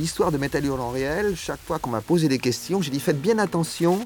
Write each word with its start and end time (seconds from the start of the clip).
l'histoire 0.00 0.32
de 0.32 0.38
Métal 0.38 0.64
Hurlant 0.64 0.90
réel, 0.90 1.36
chaque 1.36 1.60
fois 1.60 1.78
qu'on 1.78 1.90
m'a 1.90 2.00
posé 2.00 2.26
des 2.26 2.38
questions, 2.38 2.80
j'ai 2.80 2.90
dit 2.90 3.00
faites 3.00 3.20
bien 3.20 3.38
attention 3.38 4.02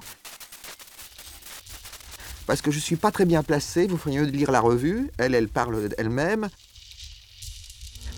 parce 2.46 2.60
que 2.60 2.72
je 2.72 2.78
ne 2.78 2.82
suis 2.82 2.96
pas 2.96 3.12
très 3.12 3.24
bien 3.24 3.44
placé, 3.44 3.87
vous 3.87 3.96
feriez 3.96 4.19
mieux 4.19 4.26
de 4.26 4.37
lire 4.37 4.51
la 4.51 4.60
revue, 4.60 5.10
elle, 5.19 5.37
elle 5.37 5.49
parle 5.49 5.88
elle-même. 5.96 6.49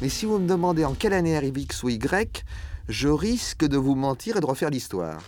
Mais 0.00 0.08
si 0.08 0.24
vous 0.24 0.38
me 0.38 0.48
demandez 0.48 0.86
en 0.86 0.94
quelle 0.94 1.12
année 1.12 1.36
arrive 1.36 1.58
X 1.58 1.82
ou 1.82 1.90
Y, 1.90 2.44
je 2.88 3.08
risque 3.08 3.64
de 3.66 3.76
vous 3.76 3.94
mentir 3.94 4.38
et 4.38 4.40
de 4.40 4.46
refaire 4.46 4.70
l'histoire. 4.70 5.20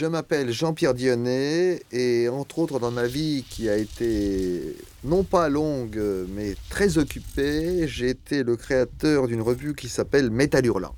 Je 0.00 0.06
m'appelle 0.06 0.50
Jean-Pierre 0.50 0.94
Dionnet 0.94 1.82
et 1.92 2.30
entre 2.30 2.60
autres 2.60 2.78
dans 2.78 2.90
ma 2.90 3.06
vie 3.06 3.44
qui 3.50 3.68
a 3.68 3.76
été 3.76 4.74
non 5.04 5.24
pas 5.24 5.50
longue 5.50 6.00
mais 6.30 6.54
très 6.70 6.96
occupée, 6.96 7.86
j'ai 7.86 8.08
été 8.08 8.42
le 8.42 8.56
créateur 8.56 9.28
d'une 9.28 9.42
revue 9.42 9.74
qui 9.74 9.90
s'appelle 9.90 10.30
Métal 10.30 10.64
Hurlant. 10.64 10.96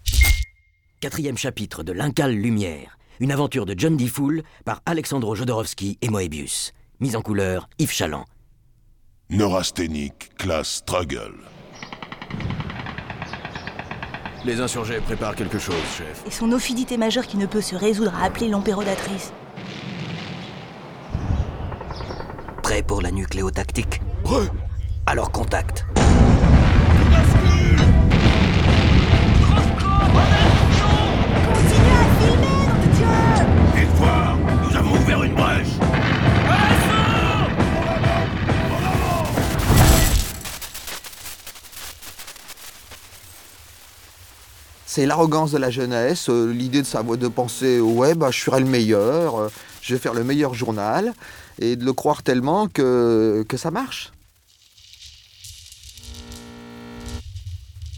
Quatrième 1.00 1.36
chapitre 1.36 1.82
de 1.82 1.90
L'Incal 1.90 2.32
Lumière, 2.32 2.96
une 3.18 3.32
aventure 3.32 3.66
de 3.66 3.74
John 3.76 3.96
D. 3.96 4.06
Fool 4.06 4.44
par 4.64 4.82
Alexandro 4.86 5.34
Jodorowsky 5.34 5.98
et 6.00 6.08
Moebius. 6.08 6.70
Mise 7.00 7.16
en 7.16 7.22
couleur, 7.22 7.68
Yves 7.80 7.90
Chaland. 7.90 8.24
Neurasthénique, 9.30 10.30
classe 10.38 10.74
Struggle. 10.74 11.34
Les 14.44 14.60
insurgés 14.60 14.98
préparent 15.00 15.36
quelque 15.36 15.58
chose, 15.58 15.76
chef. 15.96 16.24
Et 16.26 16.30
son 16.32 16.50
ophidité 16.50 16.96
majeure 16.96 17.26
qui 17.28 17.36
ne 17.36 17.46
peut 17.46 17.60
se 17.60 17.76
résoudre 17.76 18.12
à 18.20 18.24
appeler 18.24 18.48
l'empérodatrice. 18.48 19.32
Prêt 22.62 22.82
pour 22.82 23.02
la 23.02 23.12
nucléotactique 23.12 24.00
Prêt 24.24 24.48
Alors 25.06 25.30
contact. 25.30 25.86
Continue 25.94 27.14
à 27.14 27.22
filmer, 32.18 32.66
nom 32.66 32.78
de 32.80 32.88
Dieu 32.96 33.06
Vite 33.76 33.92
voir 33.96 34.36
Nous 34.68 34.76
avons 34.76 34.92
ouvert 34.92 35.22
une 35.22 35.34
brèche 35.34 35.81
C'est 44.94 45.06
l'arrogance 45.06 45.52
de 45.52 45.56
la 45.56 45.70
jeunesse, 45.70 46.28
euh, 46.28 46.52
l'idée 46.52 46.82
de 46.82 46.86
savoir 46.86 47.16
de 47.16 47.26
penser 47.26 47.80
ouais 47.80 48.14
bah, 48.14 48.30
je 48.30 48.38
serai 48.38 48.60
le 48.60 48.66
meilleur, 48.66 49.36
euh, 49.36 49.48
je 49.80 49.94
vais 49.94 49.98
faire 49.98 50.12
le 50.12 50.22
meilleur 50.22 50.52
journal 50.52 51.14
et 51.58 51.76
de 51.76 51.84
le 51.86 51.94
croire 51.94 52.22
tellement 52.22 52.68
que, 52.68 53.42
que 53.48 53.56
ça 53.56 53.70
marche. 53.70 54.12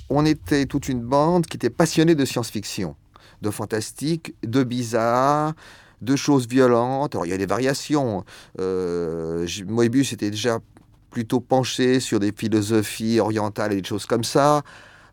On 0.09 0.25
était 0.25 0.67
toute 0.67 0.89
une 0.89 1.01
bande 1.01 1.47
qui 1.47 1.57
était 1.57 1.69
passionnée 1.69 2.15
de 2.15 2.25
science-fiction, 2.25 2.95
de 3.43 3.51
fantastique, 3.51 4.33
de 4.45 4.63
bizarre, 4.63 5.55
de 6.01 6.15
choses 6.15 6.47
violentes. 6.47 7.17
Alors 7.17 7.27
il 7.27 7.31
y 7.31 7.35
a 7.35 7.39
des 7.39 7.47
variations. 7.47 8.25
Euh, 8.61 9.49
Moebius 9.67 10.13
était 10.13 10.31
déjà 10.31 10.61
plutôt 11.11 11.41
penché 11.41 11.99
sur 11.99 12.21
des 12.21 12.31
philosophies 12.31 13.19
orientales 13.19 13.73
et 13.73 13.81
des 13.81 13.89
choses 13.89 14.07
comme 14.07 14.23
ça 14.23 14.63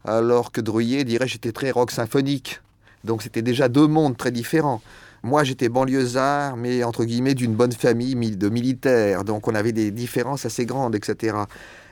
alors 0.06 0.52
que 0.52 0.62
Druyer 0.62 1.04
dirait 1.04 1.28
j'étais 1.28 1.52
très 1.52 1.72
rock 1.72 1.92
symphonique. 1.92 2.62
Donc 3.04 3.22
c'était 3.24 3.42
déjà 3.42 3.68
deux 3.70 3.88
mondes 3.88 4.18
très 4.18 4.32
différents. 4.32 4.82
Moi 5.24 5.44
j'étais 5.44 5.70
banlieusard, 5.70 6.58
mais 6.58 6.84
entre 6.84 7.04
guillemets 7.06 7.36
d'une 7.36 7.54
bonne 7.54 7.72
famille 7.72 8.16
mi- 8.16 8.36
de 8.36 8.50
militaires, 8.50 9.24
donc 9.24 9.48
on 9.48 9.54
avait 9.54 9.72
des 9.72 9.92
différences 9.92 10.46
assez 10.46 10.66
grandes, 10.66 10.96
etc. 10.96 11.36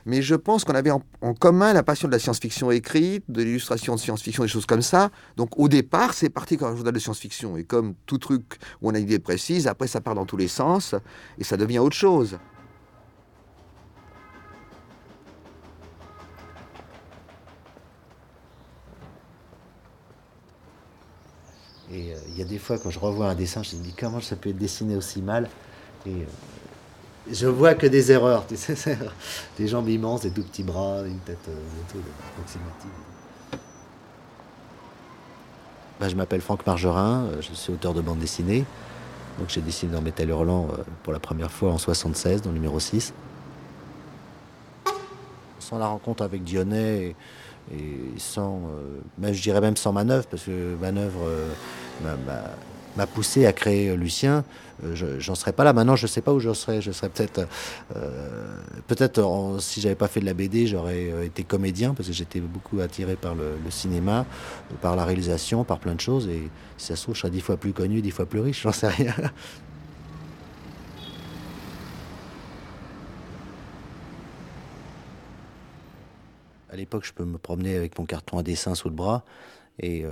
Mais 0.06 0.22
je 0.22 0.34
pense 0.34 0.64
qu'on 0.64 0.74
avait 0.74 0.90
en, 0.90 1.02
en 1.20 1.34
commun 1.34 1.72
la 1.72 1.82
passion 1.84 2.08
de 2.08 2.12
la 2.12 2.18
science-fiction 2.18 2.70
écrite, 2.72 3.22
de 3.28 3.42
l'illustration 3.42 3.94
de 3.94 4.00
science-fiction, 4.00 4.42
des 4.42 4.48
choses 4.48 4.66
comme 4.66 4.82
ça. 4.82 5.10
Donc 5.36 5.50
au 5.58 5.68
départ 5.68 6.14
c'est 6.14 6.30
parti 6.30 6.56
comme 6.56 6.72
un 6.72 6.74
journal 6.74 6.94
de 6.94 6.98
science-fiction. 6.98 7.56
Et 7.56 7.62
comme 7.64 7.94
tout 8.06 8.18
truc 8.18 8.58
où 8.82 8.90
on 8.90 8.94
a 8.94 8.98
une 8.98 9.04
idée 9.04 9.18
précise, 9.20 9.68
après 9.68 9.86
ça 9.86 10.00
part 10.00 10.16
dans 10.16 10.26
tous 10.26 10.36
les 10.36 10.48
sens 10.48 10.96
et 11.38 11.44
ça 11.44 11.56
devient 11.56 11.78
autre 11.78 11.96
chose. 11.96 12.38
Et 21.92 22.12
euh, 22.12 22.16
il 22.28 22.38
y 22.38 22.42
a 22.42 22.44
des 22.44 22.58
fois, 22.58 22.78
quand 22.78 22.90
je 22.90 22.98
revois 22.98 23.28
un 23.28 23.34
dessin, 23.34 23.62
je 23.62 23.76
me 23.76 23.82
dis 23.82 23.94
comment 23.98 24.20
ça 24.20 24.36
peut 24.36 24.50
être 24.50 24.58
dessiné 24.58 24.96
aussi 24.96 25.22
mal. 25.22 25.48
Et 26.06 26.10
euh, 26.10 26.24
je 27.30 27.46
vois 27.46 27.74
que 27.74 27.86
des 27.86 28.10
erreurs. 28.12 28.46
tu 28.46 28.56
sais, 28.56 28.98
des 29.58 29.68
jambes 29.68 29.88
immenses, 29.88 30.22
des 30.22 30.30
tout 30.30 30.42
petits 30.42 30.62
bras, 30.62 31.02
une 31.06 31.18
tête 31.18 31.38
euh. 31.48 31.98
Bah, 35.98 36.08
je 36.08 36.16
m'appelle 36.16 36.40
Franck 36.40 36.66
Margerin, 36.66 37.24
euh, 37.24 37.42
je 37.42 37.52
suis 37.52 37.72
auteur 37.72 37.92
de 37.92 38.00
bande 38.00 38.18
dessinée. 38.18 38.64
Donc 39.38 39.48
j'ai 39.48 39.60
dessiné 39.60 39.92
dans 39.92 40.00
Métal 40.00 40.28
Hurlant 40.28 40.68
pour 41.02 41.12
la 41.12 41.20
première 41.20 41.50
fois 41.50 41.72
en 41.72 41.78
76, 41.78 42.42
dans 42.42 42.50
le 42.50 42.54
numéro 42.54 42.78
6. 42.78 43.14
Sans 45.58 45.78
la 45.78 45.86
rencontre 45.86 46.22
avec 46.22 46.42
Dionnet 46.42 47.14
et, 47.72 47.86
sans, 48.18 48.62
je 49.22 49.40
dirais 49.40 49.60
même 49.62 49.76
sans 49.76 49.92
manœuvre, 49.92 50.26
parce 50.26 50.42
que 50.42 50.76
manœuvre 50.76 51.20
m'a- 52.04 53.06
poussé 53.06 53.46
à 53.46 53.52
créer 53.52 53.88
euh, 53.90 53.96
Lucien. 53.96 54.44
Euh, 54.84 54.94
je- 54.94 55.18
J'en 55.20 55.34
serais 55.34 55.52
pas 55.52 55.64
là. 55.64 55.72
Maintenant, 55.72 55.96
je 55.96 56.06
sais 56.06 56.20
pas 56.20 56.32
où 56.32 56.40
je 56.40 56.52
serais. 56.52 56.82
Je 56.82 56.90
serais 56.92 57.08
peut-être, 57.08 57.46
euh, 57.96 58.56
peut-être 58.88 59.56
si 59.60 59.80
j'avais 59.80 59.94
pas 59.94 60.08
fait 60.08 60.20
de 60.20 60.26
la 60.26 60.34
BD, 60.34 60.66
j'aurais 60.66 61.24
été 61.24 61.42
comédien 61.44 61.94
parce 61.94 62.08
que 62.08 62.14
j'étais 62.14 62.40
beaucoup 62.40 62.80
attiré 62.80 63.16
par 63.16 63.34
le, 63.34 63.56
cinéma, 63.70 64.26
par 64.82 64.96
la 64.96 65.04
réalisation, 65.04 65.64
par 65.64 65.78
plein 65.78 65.94
de 65.94 66.00
choses. 66.00 66.28
Et 66.28 66.50
si 66.76 66.86
ça 66.88 66.96
se 66.96 67.02
trouve, 67.02 67.14
je 67.14 67.20
serais 67.20 67.30
dix 67.30 67.40
fois 67.40 67.56
plus 67.56 67.72
connu, 67.72 68.02
dix 68.02 68.10
fois 68.10 68.26
plus 68.26 68.40
riche. 68.40 68.62
J'en 68.64 68.72
sais 68.72 68.88
rien. 68.88 69.14
À 76.72 76.76
l'époque, 76.76 77.04
je 77.04 77.12
peux 77.12 77.24
me 77.24 77.38
promener 77.38 77.76
avec 77.76 77.98
mon 77.98 78.06
carton 78.06 78.38
à 78.38 78.42
dessin 78.42 78.74
sous 78.74 78.88
le 78.88 78.94
bras 78.94 79.24
et 79.80 80.04
euh, 80.04 80.10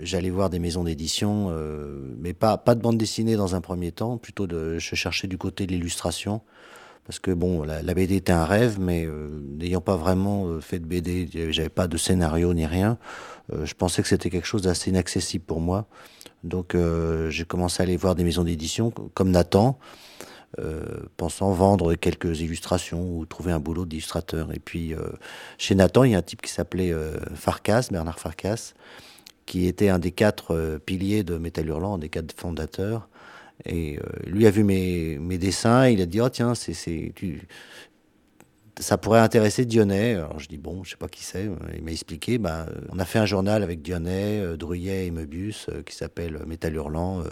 j'allais 0.00 0.30
voir 0.30 0.50
des 0.50 0.58
maisons 0.58 0.84
d'édition, 0.84 1.48
euh, 1.50 2.14
mais 2.18 2.32
pas, 2.34 2.58
pas 2.58 2.74
de 2.74 2.80
bande 2.80 2.98
dessinée 2.98 3.36
dans 3.36 3.54
un 3.54 3.60
premier 3.60 3.92
temps, 3.92 4.18
plutôt 4.18 4.46
de, 4.46 4.78
je 4.78 4.94
cherchais 4.94 5.28
du 5.28 5.38
côté 5.38 5.66
de 5.66 5.72
l'illustration. 5.72 6.42
Parce 7.06 7.18
que 7.18 7.30
bon, 7.32 7.64
la, 7.64 7.82
la 7.82 7.94
BD 7.94 8.16
était 8.16 8.32
un 8.32 8.46
rêve, 8.46 8.78
mais 8.80 9.04
euh, 9.04 9.28
n'ayant 9.58 9.82
pas 9.82 9.96
vraiment 9.96 10.46
euh, 10.46 10.60
fait 10.60 10.78
de 10.78 10.86
BD, 10.86 11.28
j'avais 11.52 11.68
pas 11.68 11.86
de 11.86 11.96
scénario 11.98 12.54
ni 12.54 12.64
rien. 12.66 12.96
euh, 13.52 13.66
je 13.66 13.74
pensais 13.74 14.02
que 14.02 14.08
c'était 14.08 14.30
quelque 14.30 14.46
chose 14.46 14.62
d'assez 14.62 14.90
inaccessible 14.90 15.44
pour 15.44 15.60
moi. 15.60 15.86
Donc 16.44 16.74
euh, 16.74 17.30
j'ai 17.30 17.44
commencé 17.44 17.82
à 17.82 17.84
aller 17.84 17.96
voir 17.96 18.14
des 18.14 18.24
maisons 18.24 18.44
d'édition 18.44 18.90
comme 18.90 19.30
Nathan, 19.30 19.78
pensant 21.16 21.52
vendre 21.52 21.94
quelques 21.94 22.40
illustrations 22.40 23.16
ou 23.16 23.26
trouver 23.26 23.52
un 23.52 23.60
boulot 23.60 23.86
d'illustrateur. 23.86 24.52
Et 24.52 24.58
puis, 24.58 24.94
euh, 24.94 24.98
chez 25.58 25.74
Nathan, 25.74 26.04
il 26.04 26.12
y 26.12 26.14
a 26.14 26.18
un 26.18 26.22
type 26.22 26.42
qui 26.42 26.50
s'appelait 26.50 26.92
euh, 26.92 27.16
Farkas, 27.34 27.88
Bernard 27.90 28.20
Farkas, 28.20 28.74
qui 29.46 29.66
était 29.66 29.88
un 29.88 29.98
des 29.98 30.12
quatre 30.12 30.54
euh, 30.54 30.78
piliers 30.78 31.24
de 31.24 31.36
Métal 31.38 31.68
Hurlant, 31.68 31.94
un 31.94 31.98
des 31.98 32.08
quatre 32.08 32.32
fondateurs. 32.32 33.08
Et 33.64 33.98
euh, 33.98 34.02
lui 34.26 34.46
a 34.46 34.50
vu 34.50 34.64
mes, 34.64 35.38
dessins, 35.38 35.88
il 35.88 36.00
a 36.00 36.06
dit, 36.06 36.20
oh 36.20 36.28
tiens, 36.28 36.54
c'est, 36.54 36.74
ça 38.78 38.98
pourrait 38.98 39.20
intéresser 39.20 39.64
Dionnet. 39.64 40.14
Alors 40.14 40.38
je 40.38 40.48
dis, 40.48 40.58
bon, 40.58 40.82
je 40.84 40.90
sais 40.90 40.96
pas 40.96 41.08
qui 41.08 41.22
c'est. 41.22 41.48
Il 41.76 41.82
m'a 41.82 41.92
expliqué, 41.92 42.38
bah, 42.38 42.66
on 42.90 42.98
a 42.98 43.04
fait 43.04 43.18
un 43.18 43.26
journal 43.26 43.62
avec 43.62 43.82
Dionnet, 43.82 44.40
euh, 44.40 44.56
Druyet 44.56 45.06
et 45.06 45.12
euh, 45.12 45.82
qui 45.82 45.94
s'appelle 45.94 46.40
Métal 46.46 46.74
Hurlant. 46.74 47.20
Euh, 47.20 47.28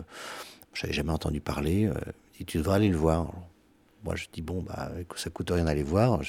j'avais 0.74 0.92
jamais 0.92 1.12
entendu 1.12 1.40
parler. 1.40 1.90
Euh, 2.42 2.44
tu 2.46 2.58
devrais 2.58 2.76
aller 2.76 2.88
le 2.88 2.96
voir. 2.96 3.32
Moi, 4.04 4.16
je 4.16 4.26
dis, 4.32 4.42
bon, 4.42 4.62
bah, 4.62 4.90
ça 5.14 5.30
coûte 5.30 5.50
rien 5.50 5.64
d'aller 5.64 5.84
voir. 5.84 6.20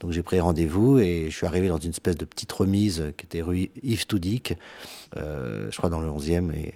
Donc, 0.00 0.10
j'ai 0.10 0.22
pris 0.24 0.40
rendez-vous 0.40 0.98
et 0.98 1.26
je 1.30 1.36
suis 1.36 1.46
arrivé 1.46 1.68
dans 1.68 1.78
une 1.78 1.90
espèce 1.90 2.16
de 2.16 2.24
petite 2.24 2.50
remise 2.50 3.12
qui 3.16 3.24
était 3.24 3.40
rue 3.40 3.70
Yves 3.84 4.06
Toudic, 4.06 4.54
euh, 5.16 5.70
je 5.70 5.76
crois 5.76 5.90
dans 5.90 6.00
le 6.00 6.08
11e. 6.08 6.52
Et, 6.52 6.74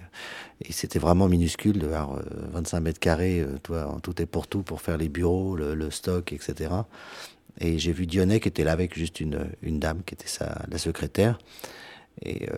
c'était 0.69 0.99
vraiment 0.99 1.27
minuscule, 1.27 1.77
de 1.77 1.87
avoir 1.87 2.19
euh, 2.19 2.23
25 2.53 2.79
mètres 2.79 2.99
carrés, 2.99 3.41
euh, 3.41 3.97
tout 4.01 4.21
et 4.21 4.25
pour 4.25 4.47
tout, 4.47 4.63
pour 4.63 4.81
faire 4.81 4.97
les 4.97 5.09
bureaux, 5.09 5.57
le, 5.57 5.91
stock, 5.91 6.31
etc. 6.31 6.73
Et 7.59 7.77
j'ai 7.77 7.91
vu 7.91 8.05
Dionnet 8.05 8.39
qui 8.39 8.47
était 8.47 8.63
là 8.63 8.71
avec 8.71 8.97
juste 8.97 9.19
une, 9.19 9.45
dame 9.61 10.03
qui 10.05 10.13
était 10.13 10.27
sa, 10.27 10.61
la 10.69 10.77
secrétaire. 10.77 11.37
Et, 12.21 12.49
euh, 12.49 12.55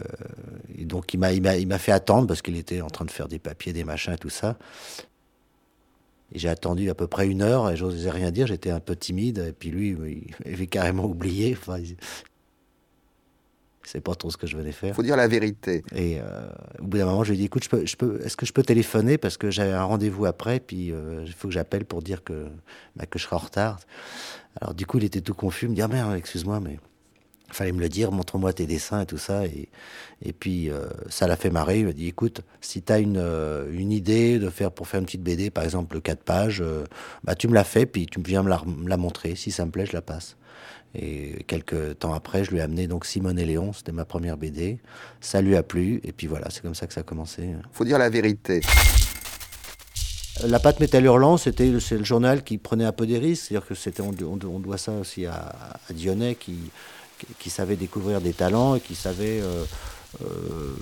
donc, 0.86 1.14
il 1.14 1.20
m'a, 1.20 1.80
fait 1.80 1.92
attendre 1.92 2.28
parce 2.28 2.42
qu'il 2.44 2.58
était 2.58 2.82
en 2.82 2.90
train 2.90 3.06
de 3.06 3.12
faire 3.12 3.28
des 3.28 3.40
papiers, 3.40 3.74
des 3.74 3.84
machins 3.84 4.16
tout 4.18 4.30
ça. 4.30 4.58
Et 6.32 6.40
j'ai 6.40 6.50
attendu 6.50 6.90
à 6.90 6.96
peu 6.96 7.08
près 7.08 7.28
une 7.28 7.42
heure 7.42 7.70
et 7.70 7.78
j'osais 7.78 8.10
rien 8.10 8.32
dire, 8.32 8.48
j'étais 8.48 8.72
un 8.72 8.80
peu 8.80 8.96
timide. 8.96 9.46
Et 9.50 9.54
puis 9.54 9.70
lui, 9.70 9.96
il 10.46 10.54
avait 10.54 10.68
carrément 10.68 11.06
oublié. 11.06 11.56
Enfin, 11.58 11.78
il... 11.78 11.96
savait 13.84 14.02
pas 14.02 14.16
trop 14.16 14.32
ce 14.32 14.38
que 14.38 14.48
je 14.48 14.58
venais 14.58 14.72
faire. 14.72 14.90
Il 14.90 14.96
faut 14.96 15.04
dire 15.04 15.18
la 15.18 15.28
vérité. 15.28 15.84
Et 15.94 16.20
euh, 16.20 16.48
au 16.80 16.86
bout 16.86 16.98
d'un 16.98 17.06
moment, 17.06 17.24
je 17.24 17.30
lui 17.30 17.38
ai 17.38 17.40
dit, 17.40 17.46
écoute, 17.46 17.64
je 17.64 17.70
peux, 17.70 17.86
je 17.86 17.96
peux, 17.96 18.22
est-ce 18.26 18.36
que 18.36 18.46
je 18.46 18.54
peux 18.54 18.64
téléphoner 18.64 19.18
parce 19.18 19.38
que 19.38 19.52
j'ai 19.52 19.64
un 19.64 19.84
rendez-vous 19.84 20.26
après, 20.26 20.60
puis 20.60 20.92
euh, 20.92 21.24
il 21.26 21.34
faut 21.34 21.48
que 21.48 21.54
j'appelle 21.54 21.86
pour 21.86 22.02
dire 22.02 22.24
que, 22.24 22.48
bah, 22.96 23.06
que 23.06 23.20
je 23.20 23.26
serai 23.26 23.36
en 23.36 23.40
retard. 23.40 23.80
Alors 24.60 24.74
du 24.74 24.86
coup, 24.86 24.98
il 24.98 25.04
était 25.04 25.22
tout 25.22 25.36
confus, 25.36 25.66
il 25.66 25.70
me 25.70 25.76
dit, 25.76 25.82
ah 25.82 25.88
merde, 25.88 26.16
excuse-moi, 26.16 26.60
mais 26.60 26.80
fallait 27.56 27.72
me 27.72 27.80
le 27.80 27.90
dire, 27.90 28.12
montre-moi 28.12 28.54
tes 28.54 28.66
dessins 28.66 29.02
et 29.02 29.06
tout 29.06 29.18
ça. 29.18 29.46
Et, 29.46 29.70
et 30.24 30.34
puis, 30.34 30.70
euh, 30.70 30.88
ça 31.10 31.28
l'a 31.28 31.36
fait 31.36 31.50
marrer. 31.50 31.80
Il 31.80 31.86
m'a 31.86 31.94
dit, 31.94 32.08
écoute, 32.08 32.42
si 32.62 32.82
tu 32.82 32.92
as 32.92 33.00
une, 33.00 33.18
euh, 33.18 33.70
une 33.72 33.92
idée 33.92 34.40
de 34.40 34.50
faire 34.50 34.72
pour 34.72 34.88
faire 34.88 35.00
une 35.00 35.06
petite 35.06 35.24
BD, 35.24 35.50
par 35.50 35.64
exemple, 35.64 36.00
4 36.02 36.24
pages, 36.24 36.62
euh, 36.62 36.84
bah, 37.24 37.36
tu 37.36 37.48
me 37.48 37.54
la 37.54 37.64
fais, 37.64 37.86
puis 37.86 38.06
tu 38.06 38.22
viens 38.22 38.44
me 38.44 38.50
la, 38.50 38.62
me 38.66 38.90
la 38.90 38.98
montrer. 38.98 39.36
Si 39.36 39.52
ça 39.52 39.66
me 39.66 39.72
plaît, 39.72 39.86
je 39.86 39.94
la 39.94 40.02
passe. 40.02 40.38
Et 40.98 41.44
quelques 41.48 42.00
temps 42.00 42.14
après, 42.14 42.46
je 42.46 42.52
lui 42.52 42.60
ai 42.60 42.62
amené 42.62 42.88
donc 42.88 43.06
Simone 43.06 43.38
et 43.38 43.46
Léon, 43.46 43.74
c'était 43.74 43.92
ma 43.92 44.06
première 44.06 44.38
BD. 44.38 44.80
Ça 45.20 45.42
lui 45.42 45.58
a 45.58 45.64
plu, 45.64 46.00
et 46.04 46.14
puis 46.14 46.28
voilà, 46.28 46.50
c'est 46.50 46.62
comme 46.62 46.76
ça 46.76 46.88
que 46.88 46.94
ça 46.94 47.02
a 47.02 47.04
commencé. 47.04 47.50
Faut 47.74 47.84
dire 47.84 47.98
la 47.98 48.10
vérité. 48.10 48.62
La 50.48 50.60
pâte 50.60 50.80
métal 50.80 51.04
hurlant, 51.04 51.36
c'était 51.38 51.80
c'est 51.80 51.98
le 51.98 52.04
journal 52.04 52.44
qui 52.44 52.58
prenait 52.58 52.86
un 52.86 52.92
peu 52.94 53.06
des 53.06 53.18
risques, 53.18 53.48
c'est-à-dire 53.48 53.68
que 53.68 53.76
c'était 53.76 54.02
on 54.02 54.12
doit 54.12 54.78
ça 54.78 54.94
aussi 54.94 55.26
à, 55.26 55.54
à 55.90 55.94
Dionnet 55.94 56.36
qui, 56.36 56.56
qui, 57.40 57.50
savait 57.50 57.76
découvrir 57.76 58.22
des 58.22 58.34
talents 58.34 58.76
et 58.76 58.80
qui 58.80 58.96
savait 58.96 59.42
euh, 59.42 59.66
euh, 60.22 60.76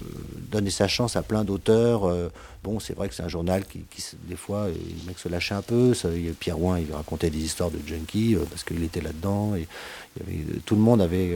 donner 0.52 0.70
sa 0.70 0.88
chance 0.88 1.16
à 1.16 1.24
plein 1.24 1.44
d'auteurs. 1.44 2.06
euh. 2.06 2.30
bon, 2.64 2.80
c'est 2.80 2.94
vrai 2.94 3.10
que 3.10 3.16
c'est 3.16 3.24
un 3.24 3.30
journal 3.30 3.66
qui, 3.66 3.80
qui 3.90 4.04
des 4.28 4.36
fois, 4.36 4.66
euh, 4.66 4.74
le 4.74 5.08
mec 5.08 5.18
se 5.18 5.28
lâchait 5.28 5.56
un 5.56 5.64
peu. 5.64 5.94
Pierre 6.40 6.62
Ouin, 6.62 6.80
il 6.80 6.94
racontait 6.94 7.32
des 7.32 7.40
histoires 7.40 7.72
de 7.72 7.80
junkies 7.86 8.38
parce 8.50 8.64
qu'il 8.64 8.84
était 8.84 9.02
là-dedans. 9.02 9.56
Et, 9.56 9.68
tout 10.66 10.76
le 10.76 10.82
monde 10.82 11.02
avait 11.02 11.36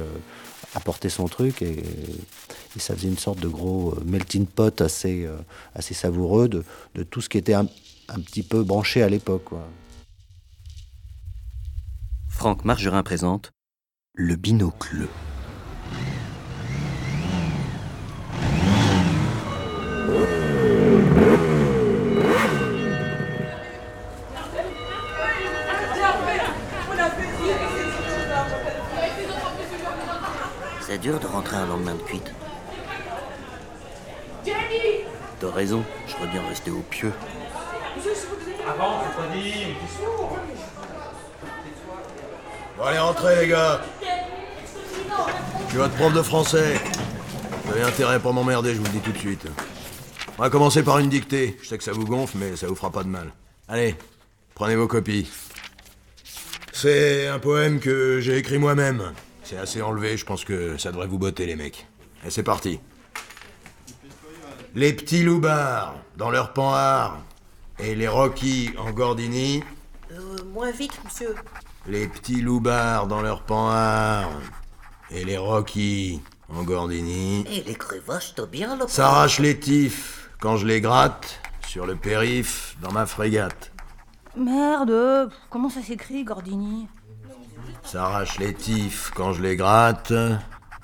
apporté 0.75 1.09
son 1.09 1.27
truc 1.27 1.63
et, 1.63 1.83
ça 2.77 2.95
faisait 2.95 3.07
une 3.07 3.17
sorte 3.17 3.39
de 3.39 3.47
gros 3.47 3.95
melting 4.05 4.45
pot 4.45 4.81
assez, 4.81 5.27
assez 5.73 5.95
savoureux 5.95 6.47
de, 6.47 6.63
tout 7.09 7.21
ce 7.21 7.29
qui 7.29 7.39
était 7.39 7.55
un, 7.55 7.67
un 8.09 8.19
petit 8.19 8.43
peu 8.43 8.61
branché 8.61 9.01
à 9.01 9.09
l'époque. 9.09 9.49
Franck 12.29 12.65
Margerin 12.65 13.01
présente 13.01 13.51
Le 14.19 14.35
binocle. 14.35 15.07
C'est 30.81 30.97
dur 30.97 31.19
de 31.19 31.27
rentrer 31.27 31.57
un 31.57 31.67
lendemain 31.67 31.93
de 31.93 31.99
cuite. 31.99 32.31
T'as 35.39 35.51
raison, 35.51 35.83
j'aurais 36.07 36.27
bien 36.31 36.41
resté 36.49 36.71
au 36.71 36.81
pieu. 36.89 37.13
Bon, 42.77 42.83
allez, 42.83 42.99
rentrez, 42.99 43.35
les 43.37 43.47
gars. 43.47 43.81
Je 45.77 45.83
suis 45.83 45.91
votre 45.91 46.01
prof 46.01 46.13
de 46.15 46.21
français. 46.23 46.73
Vous 47.63 47.71
avez 47.71 47.83
intérêt 47.83 48.19
pour 48.19 48.33
m'emmerder, 48.33 48.73
je 48.73 48.79
vous 48.79 48.85
le 48.85 48.89
dis 48.89 48.99
tout 48.99 49.11
de 49.11 49.17
suite. 49.19 49.45
On 50.39 50.41
va 50.41 50.49
commencer 50.49 50.81
par 50.81 50.97
une 50.97 51.07
dictée. 51.07 51.55
Je 51.61 51.67
sais 51.67 51.77
que 51.77 51.83
ça 51.83 51.91
vous 51.91 52.03
gonfle, 52.03 52.39
mais 52.39 52.55
ça 52.55 52.65
vous 52.65 52.73
fera 52.73 52.91
pas 52.91 53.03
de 53.03 53.09
mal. 53.09 53.31
Allez, 53.67 53.95
prenez 54.55 54.75
vos 54.75 54.87
copies. 54.87 55.29
C'est 56.73 57.27
un 57.27 57.37
poème 57.37 57.79
que 57.79 58.19
j'ai 58.19 58.37
écrit 58.37 58.57
moi-même. 58.57 59.13
C'est 59.43 59.57
assez 59.59 59.83
enlevé, 59.83 60.17
je 60.17 60.25
pense 60.25 60.43
que 60.45 60.79
ça 60.79 60.91
devrait 60.91 61.05
vous 61.05 61.19
botter, 61.19 61.45
les 61.45 61.55
mecs. 61.55 61.85
Et 62.25 62.31
c'est 62.31 62.41
parti. 62.41 62.79
Les 64.73 64.93
petits 64.93 65.21
loupards, 65.21 65.95
dans 66.17 66.31
leur 66.31 66.53
panhard, 66.53 67.19
et 67.77 67.93
les 67.93 68.07
Rocky 68.07 68.71
en 68.79 68.89
Gordini, 68.89 69.63
Euh, 70.11 70.37
moins 70.51 70.71
vite, 70.71 70.99
monsieur. 71.05 71.35
les 71.85 72.07
petits 72.07 72.41
loupards 72.41 73.05
dans 73.05 73.21
leur 73.21 73.43
panhard 73.43 74.31
et 75.11 75.23
les 75.25 75.37
Rocky 75.37 76.21
en 76.49 76.63
Gordini 76.63 77.45
Et 77.51 77.63
les 77.63 77.75
crevasses, 77.75 78.33
t'as 78.35 78.45
bien 78.45 78.75
le 78.77 78.87
s'arrachent 78.87 79.39
les 79.39 79.59
tifs 79.59 80.29
quand 80.39 80.57
je 80.57 80.65
les 80.65 80.81
gratte 80.81 81.39
sur 81.67 81.85
le 81.85 81.95
périph 81.95 82.75
dans 82.81 82.91
ma 82.91 83.05
frégate. 83.05 83.71
Merde, 84.37 85.29
comment 85.49 85.69
ça 85.69 85.81
s'écrit, 85.81 86.23
Gordini? 86.23 86.87
S'arrachent 87.83 88.39
les 88.39 88.53
tifs 88.53 89.11
quand 89.15 89.33
je 89.33 89.41
les 89.41 89.55
gratte 89.55 90.13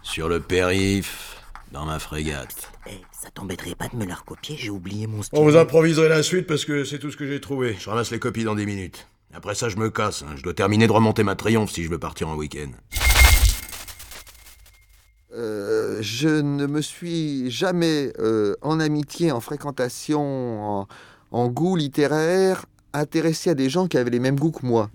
sur 0.02 0.28
le 0.30 0.40
périph 0.40 1.38
dans 1.72 1.86
ma 1.86 2.00
frégate. 2.00 2.72
Eh, 2.88 3.00
ça 3.12 3.30
t'embêterait 3.32 3.76
pas 3.76 3.88
de 3.88 3.96
me 3.96 4.06
la 4.06 4.16
recopier 4.16 4.56
J'ai 4.58 4.70
oublié 4.70 5.08
mon 5.08 5.20
On 5.20 5.24
stylo. 5.24 5.44
vous 5.44 5.56
improviserez 5.58 6.10
la 6.10 6.24
suite 6.24 6.48
parce 6.48 6.66
que 6.66 6.84
c'est 6.84 7.00
tout 7.00 7.12
ce 7.12 7.18
que 7.18 7.28
j'ai 7.28 7.40
trouvé. 7.42 7.76
Je 7.80 7.90
ramasse 7.90 8.12
les 8.12 8.20
copies 8.20 8.44
dans 8.44 8.56
10 8.56 8.66
minutes. 8.66 9.08
Après 9.34 9.56
ça, 9.56 9.70
je 9.70 9.78
me 9.78 9.90
casse. 9.90 10.24
hein. 10.24 10.34
Je 10.36 10.44
dois 10.44 10.54
terminer 10.54 10.88
de 10.88 10.92
remonter 10.92 11.24
ma 11.24 11.36
triomphe 11.36 11.72
si 11.72 11.84
je 11.84 11.90
veux 11.90 12.00
partir 12.00 12.28
en 12.30 12.36
week-end. 12.36 12.70
Euh, 15.36 15.98
je 16.02 16.30
ne 16.30 16.68
me 16.68 16.82
suis 16.82 17.50
jamais, 17.50 18.14
euh, 18.20 18.56
en 18.62 18.80
amitié, 18.80 19.32
en 19.32 19.40
fréquentation, 19.40 20.82
en, 20.82 20.88
en 21.32 21.48
goût 21.48 21.76
littéraire, 21.76 22.66
intéressé 22.94 23.50
à 23.50 23.56
des 23.56 23.70
gens 23.70 23.88
qui 23.88 23.98
avaient 23.98 24.12
les 24.12 24.20
mêmes 24.20 24.40
goûts 24.40 24.52
que 24.52 24.66
moi. 24.66 24.90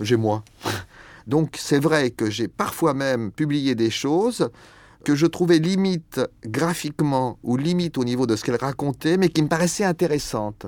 J'ai 0.00 0.16
moi. 0.16 0.42
Donc 1.26 1.56
c'est 1.58 1.78
vrai 1.78 2.10
que 2.10 2.30
j'ai 2.30 2.48
parfois 2.48 2.94
même 2.94 3.30
publié 3.30 3.74
des 3.74 3.90
choses 3.90 4.48
que 5.04 5.14
je 5.14 5.26
trouvais 5.26 5.58
limite 5.58 6.20
graphiquement 6.46 7.38
ou 7.42 7.56
limite 7.56 7.98
au 7.98 8.04
niveau 8.04 8.26
de 8.26 8.36
ce 8.36 8.44
qu'elles 8.44 8.56
racontaient, 8.56 9.18
mais 9.18 9.28
qui 9.28 9.42
me 9.42 9.48
paraissaient 9.48 9.84
intéressantes. 9.84 10.66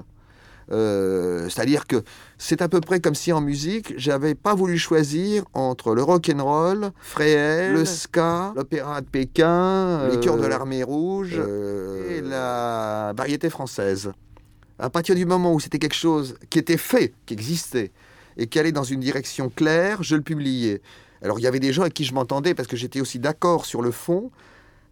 Euh, 0.72 1.48
C'est-à-dire 1.48 1.86
que 1.86 2.02
c'est 2.38 2.60
à 2.60 2.68
peu 2.68 2.80
près 2.80 3.00
comme 3.00 3.14
si 3.14 3.32
en 3.32 3.40
musique, 3.40 3.94
j'avais 3.96 4.34
pas 4.34 4.54
voulu 4.54 4.78
choisir 4.78 5.44
entre 5.54 5.94
le 5.94 6.02
rock 6.02 6.30
and 6.34 6.42
roll, 6.42 6.90
Fréhel, 7.00 7.74
le 7.74 7.84
ska, 7.84 8.52
l'opéra 8.56 9.00
de 9.00 9.06
Pékin, 9.06 10.08
les 10.08 10.18
chœurs 10.20 10.38
de 10.38 10.46
l'armée 10.46 10.82
rouge 10.82 11.40
et 12.10 12.20
la 12.20 13.12
variété 13.16 13.48
française. 13.50 14.12
À 14.78 14.90
partir 14.90 15.14
du 15.14 15.24
moment 15.24 15.54
où 15.54 15.60
c'était 15.60 15.78
quelque 15.78 15.94
chose 15.94 16.36
qui 16.50 16.58
était 16.58 16.76
fait, 16.76 17.14
qui 17.24 17.34
existait, 17.34 17.92
et 18.36 18.46
qui 18.46 18.58
allait 18.58 18.72
dans 18.72 18.84
une 18.84 19.00
direction 19.00 19.48
claire, 19.48 20.02
je 20.02 20.16
le 20.16 20.22
publiais. 20.22 20.82
Alors 21.22 21.38
il 21.38 21.42
y 21.42 21.46
avait 21.46 21.60
des 21.60 21.72
gens 21.72 21.82
avec 21.82 21.94
qui 21.94 22.04
je 22.04 22.12
m'entendais 22.12 22.54
parce 22.54 22.68
que 22.68 22.76
j'étais 22.76 23.00
aussi 23.00 23.18
d'accord 23.18 23.64
sur 23.64 23.80
le 23.80 23.90
fond, 23.90 24.30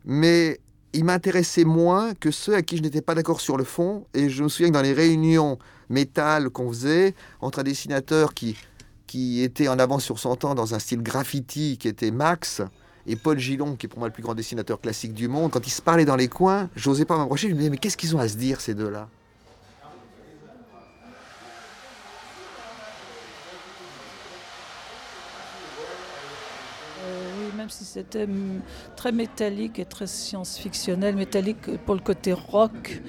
mais 0.05 0.61
ils 0.95 1.05
m'intéressaient 1.05 1.65
moins 1.65 2.15
que 2.15 2.31
ceux 2.31 2.55
à 2.55 2.63
qui 2.63 2.77
je 2.77 2.83
n'étais 2.83 3.03
pas 3.03 3.15
d'accord 3.15 3.41
sur 3.41 3.57
le 3.57 3.65
fond. 3.65 4.07
Et 4.15 4.31
je 4.31 4.43
me 4.43 4.49
souviens 4.49 4.69
que 4.69 4.75
dans 4.75 4.83
les 4.83 4.93
réunions 4.93 5.59
métal 5.91 6.51
qu'on 6.51 6.69
faisait 6.69 7.15
entre 7.41 7.59
un 7.59 7.63
dessinateur 7.65 8.33
qui, 8.33 8.57
qui 9.07 9.43
était 9.43 9.69
en 9.69 9.79
avance 9.79 10.05
sur 10.05 10.19
son 10.19 10.37
temps 10.37 10.55
dans 10.55 10.75
un 10.75 10.79
style 10.79 11.03
graffiti 11.03 11.77
qui 11.79 11.89
était 11.89 12.11
Max 12.11 12.63
et 13.07 13.17
Paul 13.17 13.39
Gillon, 13.39 13.77
qui 13.77 13.87
est 13.87 13.89
pour 13.89 13.99
moi 13.99 14.09
le 14.09 14.15
plus 14.15 14.23
grand 14.23 14.35
dessinateur 14.35 14.81
classique 14.81 15.13
du 15.13 15.29
monde, 15.29 15.51
quand 15.51 15.67
ils 15.67 15.71
se 15.71 15.83
parlaient 15.83 16.07
dans 16.07 16.17
les 16.17 16.29
coins, 16.29 16.71
j'osais 16.75 17.05
pas 17.05 17.19
m'approcher, 17.19 17.49
je 17.49 17.55
me 17.55 17.59
disais 17.59 17.71
mais 17.71 17.77
qu'est-ce 17.77 17.97
qu'ils 17.97 18.17
ont 18.17 18.21
à 18.21 18.29
se 18.29 18.37
dire 18.37 18.61
ces 18.61 18.75
deux-là? 18.75 19.09
Même 27.65 27.71
si 27.71 27.87
c'était 27.87 28.29
très 28.95 29.11
métallique 29.11 29.79
et 29.79 29.87
très 29.87 30.07
science-fictionnel, 30.07 31.17
métallique 31.17 31.79
pour 31.87 31.95
le 31.95 32.03
côté 32.03 32.35
rock, 32.35 33.01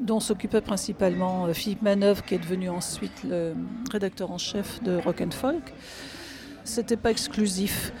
dont 0.00 0.18
s'occupait 0.18 0.62
principalement 0.62 1.44
euh, 1.44 1.52
Philippe 1.52 1.82
Manœuvre, 1.82 2.24
qui 2.24 2.34
est 2.34 2.38
devenu 2.38 2.70
ensuite 2.70 3.22
le 3.22 3.52
rédacteur 3.92 4.30
en 4.30 4.38
chef 4.38 4.82
de 4.82 4.96
Rock 4.96 5.20
and 5.20 5.32
Folk. 5.32 5.74
C'était 6.64 6.96
pas 6.96 7.10
exclusif. 7.10 7.92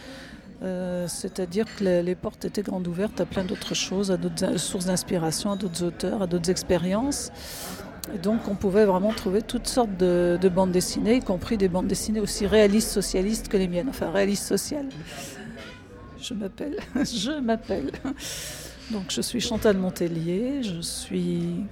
Euh, 0.62 1.06
C'est-à-dire 1.08 1.66
que 1.76 1.84
les, 2.00 2.14
portes 2.14 2.46
étaient 2.46 2.62
grandes 2.62 2.86
ouvertes 2.86 3.20
à 3.20 3.26
plein 3.26 3.44
d'autres 3.44 3.74
choses, 3.74 4.10
à 4.10 4.16
d'autres 4.16 4.44
in- 4.44 4.56
sources 4.56 4.86
d'inspiration, 4.86 5.52
à 5.52 5.56
d'autres 5.56 5.84
auteurs, 5.84 6.22
à 6.22 6.26
d'autres 6.26 6.48
expériences. 6.48 7.30
Et 8.14 8.18
donc 8.18 8.48
on 8.48 8.54
pouvait 8.54 8.86
vraiment 8.86 9.12
trouver 9.12 9.42
toutes 9.42 9.68
sortes 9.68 9.94
de, 9.98 10.38
de 10.40 10.48
bandes 10.48 10.72
dessinées, 10.72 11.16
y 11.16 11.20
compris 11.20 11.58
des 11.58 11.68
bandes 11.68 11.86
dessinées 11.86 12.20
aussi 12.20 12.46
réalistes 12.46 12.88
socialistes 12.88 13.48
que 13.48 13.58
les 13.58 13.68
miennes, 13.68 13.90
enfin 13.90 14.10
réalistes 14.10 14.46
sociales. 14.46 14.86
Je 16.20 16.34
m'appelle, 16.34 16.76
je 16.96 17.40
m'appelle. 17.40 17.90
Donc 18.90 19.10
je 19.10 19.20
suis 19.20 19.40
Chantal 19.40 19.76
Montellier, 19.76 20.62
je 20.62 20.80
suis 20.80 21.64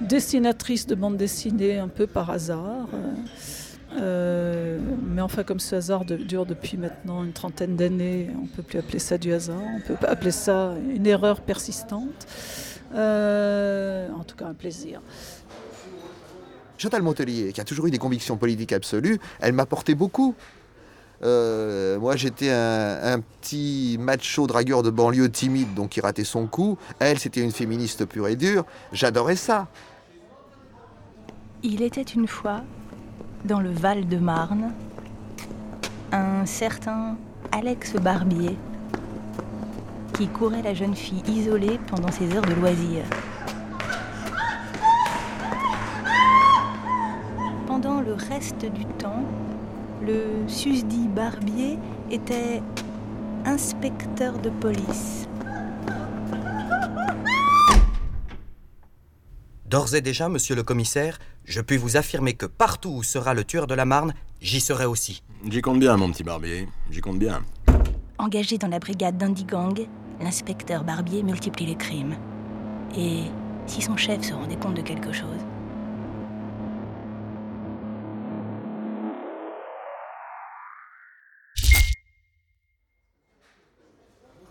dessinatrice 0.00 0.86
de 0.86 0.94
bandes 0.94 1.16
dessinées 1.16 1.78
un 1.78 1.88
peu 1.88 2.06
par 2.06 2.30
hasard. 2.30 2.88
Euh, 3.96 4.78
mais 5.02 5.22
enfin, 5.22 5.44
comme 5.44 5.60
ce 5.60 5.76
hasard 5.76 6.04
dure 6.04 6.46
depuis 6.46 6.76
maintenant 6.76 7.24
une 7.24 7.32
trentaine 7.32 7.76
d'années, 7.76 8.30
on 8.36 8.42
ne 8.42 8.48
peut 8.48 8.62
plus 8.62 8.78
appeler 8.78 8.98
ça 8.98 9.18
du 9.18 9.32
hasard, 9.32 9.62
on 9.76 9.80
peut 9.80 9.94
pas 9.94 10.08
appeler 10.08 10.30
ça 10.30 10.74
une 10.90 11.06
erreur 11.06 11.40
persistante. 11.40 12.26
Euh, 12.94 14.08
en 14.12 14.24
tout 14.24 14.36
cas, 14.36 14.46
un 14.46 14.54
plaisir. 14.54 15.00
Chantal 16.76 17.02
Montelier, 17.02 17.52
qui 17.52 17.60
a 17.60 17.64
toujours 17.64 17.86
eu 17.86 17.90
des 17.90 17.98
convictions 17.98 18.36
politiques 18.36 18.72
absolues, 18.72 19.18
elle 19.40 19.52
m'apportait 19.52 19.96
beaucoup. 19.96 20.34
Euh, 21.22 21.98
moi, 21.98 22.16
j'étais 22.16 22.50
un, 22.50 23.20
petit 23.20 23.96
macho 23.98 24.46
dragueur 24.46 24.82
de 24.82 24.90
banlieue 24.90 25.30
timide, 25.30 25.74
donc 25.74 25.90
qui 25.90 26.00
ratait 26.00 26.24
son 26.24 26.46
coup. 26.46 26.78
Elle, 26.98 27.18
c'était 27.18 27.40
une 27.40 27.52
féministe 27.52 28.04
pure 28.04 28.28
et 28.28 28.36
dure. 28.36 28.64
J'adorais 28.92 29.36
ça. 29.36 29.66
Il 31.62 31.82
était 31.82 32.02
une 32.02 32.28
fois, 32.28 32.62
dans 33.44 33.60
le 33.60 33.70
Val-de-Marne, 33.70 34.72
un 36.12 36.46
certain 36.46 37.16
Alex 37.50 37.94
Barbier, 37.94 38.56
qui 40.14 40.28
courait 40.28 40.62
la 40.62 40.74
jeune 40.74 40.94
fille 40.94 41.22
isolée 41.26 41.80
pendant 41.88 42.10
ses 42.10 42.32
heures 42.34 42.44
de 42.44 42.54
loisirs. 42.54 43.04
Pendant 47.66 48.00
le 48.00 48.14
reste 48.14 48.64
du 48.64 48.84
temps, 48.84 49.24
le 50.02 50.46
susdit 50.46 51.08
barbier 51.08 51.78
était 52.10 52.62
inspecteur 53.44 54.38
de 54.38 54.50
police. 54.50 55.28
D'ores 59.66 59.94
et 59.94 60.00
déjà, 60.00 60.28
monsieur 60.28 60.54
le 60.54 60.62
commissaire, 60.62 61.18
je 61.44 61.60
puis 61.60 61.76
vous 61.76 61.96
affirmer 61.96 62.32
que 62.32 62.46
partout 62.46 62.90
où 62.90 63.02
sera 63.02 63.34
le 63.34 63.44
tueur 63.44 63.66
de 63.66 63.74
la 63.74 63.84
Marne, 63.84 64.14
j'y 64.40 64.60
serai 64.60 64.86
aussi. 64.86 65.22
J'y 65.48 65.60
compte 65.60 65.78
bien, 65.78 65.96
mon 65.96 66.10
petit 66.10 66.24
barbier. 66.24 66.68
J'y 66.90 67.00
compte 67.00 67.18
bien. 67.18 67.42
Engagé 68.18 68.56
dans 68.56 68.68
la 68.68 68.78
brigade 68.78 69.18
d'Indigang, 69.18 69.86
l'inspecteur 70.20 70.84
Barbier 70.84 71.22
multiplie 71.22 71.66
les 71.66 71.76
crimes. 71.76 72.16
Et 72.96 73.24
si 73.66 73.82
son 73.82 73.96
chef 73.96 74.22
se 74.22 74.32
rendait 74.32 74.56
compte 74.56 74.74
de 74.74 74.82
quelque 74.82 75.12
chose 75.12 75.47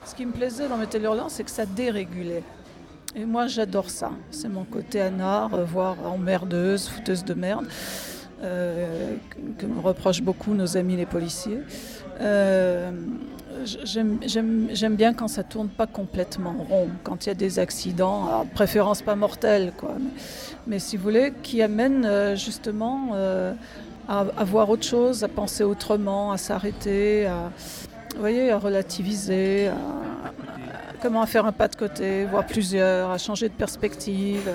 Ce 0.07 0.15
qui 0.15 0.25
me 0.25 0.31
plaisait 0.31 0.69
dans 0.69 0.77
Métal 0.77 1.03
Hurlant, 1.03 1.27
c'est 1.27 1.43
que 1.43 1.51
ça 1.51 1.65
dérégulait. 1.65 2.41
Et 3.13 3.25
moi, 3.25 3.47
j'adore 3.47 3.89
ça. 3.89 4.11
C'est 4.31 4.47
mon 4.47 4.63
côté 4.63 5.01
anard, 5.01 5.53
euh, 5.53 5.65
voire 5.65 5.97
emmerdeuse, 6.05 6.87
fouteuse 6.87 7.25
de 7.25 7.33
merde, 7.33 7.65
euh, 8.41 9.15
que 9.57 9.65
me 9.65 9.81
reprochent 9.81 10.21
beaucoup 10.21 10.53
nos 10.53 10.77
amis 10.77 10.95
les 10.95 11.05
policiers. 11.05 11.59
Euh, 12.21 12.91
J'aime 13.83 14.95
bien 14.95 15.13
quand 15.13 15.27
ça 15.27 15.43
tourne 15.43 15.67
pas 15.67 15.87
complètement 15.87 16.55
rond, 16.69 16.87
quand 17.03 17.25
il 17.25 17.29
y 17.29 17.31
a 17.31 17.35
des 17.35 17.59
accidents, 17.59 18.45
préférence 18.53 19.01
pas 19.01 19.15
mortels, 19.15 19.73
quoi. 19.75 19.95
Mais, 20.67 20.79
si 20.79 20.95
vous 20.95 21.03
voulez, 21.03 21.33
qui 21.41 21.61
amènent 21.63 22.35
justement 22.35 23.13
à, 24.07 24.19
à 24.19 24.43
voir 24.43 24.69
autre 24.69 24.83
chose, 24.83 25.23
à 25.23 25.27
penser 25.27 25.63
autrement, 25.63 26.31
à 26.31 26.37
s'arrêter, 26.37 27.25
à, 27.25 27.51
vous 28.17 28.23
voyez, 28.23 28.49
à 28.49 28.57
relativiser, 28.57 29.67
à, 29.67 29.75
comment 31.03 31.23
faire 31.27 31.45
un 31.45 31.51
pas 31.51 31.67
de 31.67 31.75
côté, 31.75 32.25
voire 32.25 32.47
plusieurs, 32.47 33.11
à 33.11 33.19
changer 33.19 33.47
de 33.47 33.53
perspective. 33.53 34.49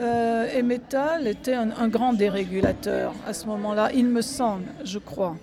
Euh, 0.00 0.48
et 0.52 0.62
Metal 0.62 1.28
était 1.28 1.54
un, 1.54 1.70
un 1.78 1.86
grand 1.86 2.12
dérégulateur 2.12 3.12
à 3.24 3.34
ce 3.34 3.46
moment-là, 3.46 3.90
il 3.94 4.06
me 4.06 4.20
semble, 4.20 4.64
je 4.84 4.98
crois. 4.98 5.36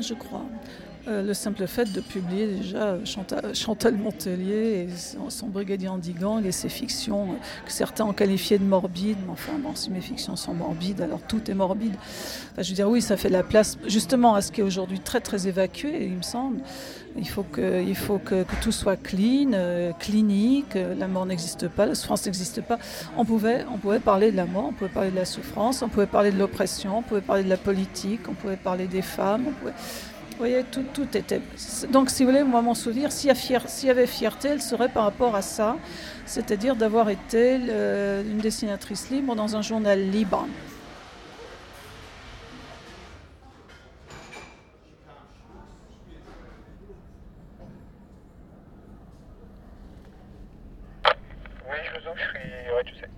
Je 0.00 0.14
crois. 0.14 0.44
Euh, 1.06 1.22
le 1.22 1.32
simple 1.32 1.66
fait 1.66 1.90
de 1.92 2.00
publier 2.00 2.46
déjà 2.56 3.02
Chantal, 3.04 3.54
Chantal 3.54 3.96
Montelier 3.96 4.88
et 4.88 4.96
son, 4.96 5.30
son 5.30 5.46
brigadier 5.46 5.88
Andigang 5.88 6.44
et 6.44 6.52
ses 6.52 6.68
fictions 6.68 7.32
euh, 7.32 7.64
que 7.64 7.72
certains 7.72 8.04
ont 8.04 8.12
qualifiées 8.12 8.58
de 8.58 8.64
morbides, 8.64 9.18
mais 9.24 9.32
enfin 9.32 9.52
bon, 9.62 9.74
si 9.74 9.90
mes 9.90 10.00
fictions 10.00 10.36
sont 10.36 10.54
morbides, 10.54 11.00
alors 11.00 11.20
tout 11.20 11.50
est 11.50 11.54
morbide. 11.54 11.94
Enfin, 12.52 12.62
je 12.62 12.68
veux 12.70 12.74
dire, 12.74 12.88
oui, 12.88 13.00
ça 13.00 13.16
fait 13.16 13.28
la 13.28 13.42
place 13.42 13.78
justement 13.86 14.34
à 14.34 14.42
ce 14.42 14.50
qui 14.50 14.60
est 14.60 14.64
aujourd'hui 14.64 15.00
très 15.00 15.20
très 15.20 15.46
évacué, 15.46 16.06
il 16.06 16.16
me 16.16 16.22
semble. 16.22 16.58
Il 17.16 17.28
faut 17.28 17.42
que, 17.42 17.82
il 17.82 17.96
faut 17.96 18.18
que, 18.18 18.44
tout 18.60 18.72
soit 18.72 18.96
clean, 18.96 19.52
euh, 19.52 19.92
clinique, 19.98 20.76
euh, 20.76 20.94
la 20.94 21.08
mort 21.08 21.26
n'existe 21.26 21.68
pas, 21.68 21.86
la 21.86 21.94
souffrance 21.94 22.26
n'existe 22.26 22.60
pas. 22.60 22.78
On 23.16 23.24
pouvait, 23.24 23.64
on 23.72 23.78
pouvait 23.78 23.98
parler 23.98 24.30
de 24.30 24.36
la 24.36 24.46
mort, 24.46 24.66
on 24.68 24.72
pouvait 24.72 24.90
parler 24.90 25.10
de 25.10 25.16
la 25.16 25.24
souffrance, 25.24 25.82
on 25.82 25.88
pouvait 25.88 26.06
parler 26.06 26.30
de 26.30 26.38
l'oppression, 26.38 26.98
on 26.98 27.02
pouvait 27.02 27.20
parler 27.20 27.44
de 27.44 27.48
la 27.48 27.56
politique, 27.56 28.20
on 28.28 28.34
pouvait 28.34 28.56
parler 28.56 28.86
des 28.86 29.02
femmes. 29.02 29.44
On 29.48 29.52
pouvait... 29.52 29.72
Voyez, 30.38 30.62
tout, 30.64 30.84
tout 30.94 31.16
était. 31.16 31.40
Donc, 31.90 32.10
si 32.10 32.22
vous 32.24 32.30
voulez, 32.30 32.44
moi, 32.44 32.62
mon 32.62 32.74
souvenir, 32.74 33.10
s'il 33.10 33.30
y, 33.30 33.34
fier... 33.34 33.60
y 33.82 33.90
avait 33.90 34.06
fierté, 34.06 34.48
elle 34.48 34.62
serait 34.62 34.88
par 34.88 35.02
rapport 35.04 35.34
à 35.34 35.42
ça, 35.42 35.76
c'est-à-dire 36.26 36.76
d'avoir 36.76 37.10
été 37.10 37.58
le- 37.58 38.22
une 38.24 38.38
dessinatrice 38.38 39.10
libre 39.10 39.34
dans 39.34 39.56
un 39.56 39.62
journal 39.62 40.00
libre. 40.10 40.46
Oui, 51.68 51.76
je 51.94 52.08
vous 52.08 52.14
prie, 52.14 52.74
ouais, 52.74 52.84
tu 52.86 52.94
sais. 52.94 53.08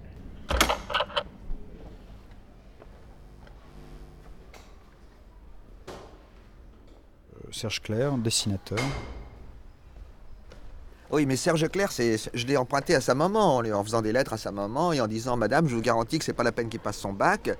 Serge 7.61 7.83
Clair, 7.83 8.17
dessinateur. 8.17 8.79
Oui, 11.11 11.27
mais 11.27 11.37
Serge 11.37 11.69
Clair, 11.69 11.93
c'est, 11.93 12.17
je 12.33 12.47
l'ai 12.47 12.57
emprunté 12.57 12.95
à 12.95 13.03
sa 13.03 13.15
maman, 13.15 13.57
en 13.57 13.61
lui- 13.61 13.71
en 13.75 13.85
faisant 13.85 14.01
des 14.01 14.13
lettres 14.13 14.33
à 14.33 14.39
sa 14.39 14.51
maman 14.51 14.95
et 14.95 15.01
en 15.03 15.07
disant 15.07 15.37
Madame, 15.37 15.69
je 15.69 15.75
vous 15.75 15.83
garantis 15.83 16.19
que 16.19 16.25
c'est 16.25 16.33
pas 16.33 16.43
la 16.43 16.53
peine 16.53 16.71
qu'il 16.71 16.81
passe 16.81 16.97
son 16.97 17.13
bac, 17.13 17.51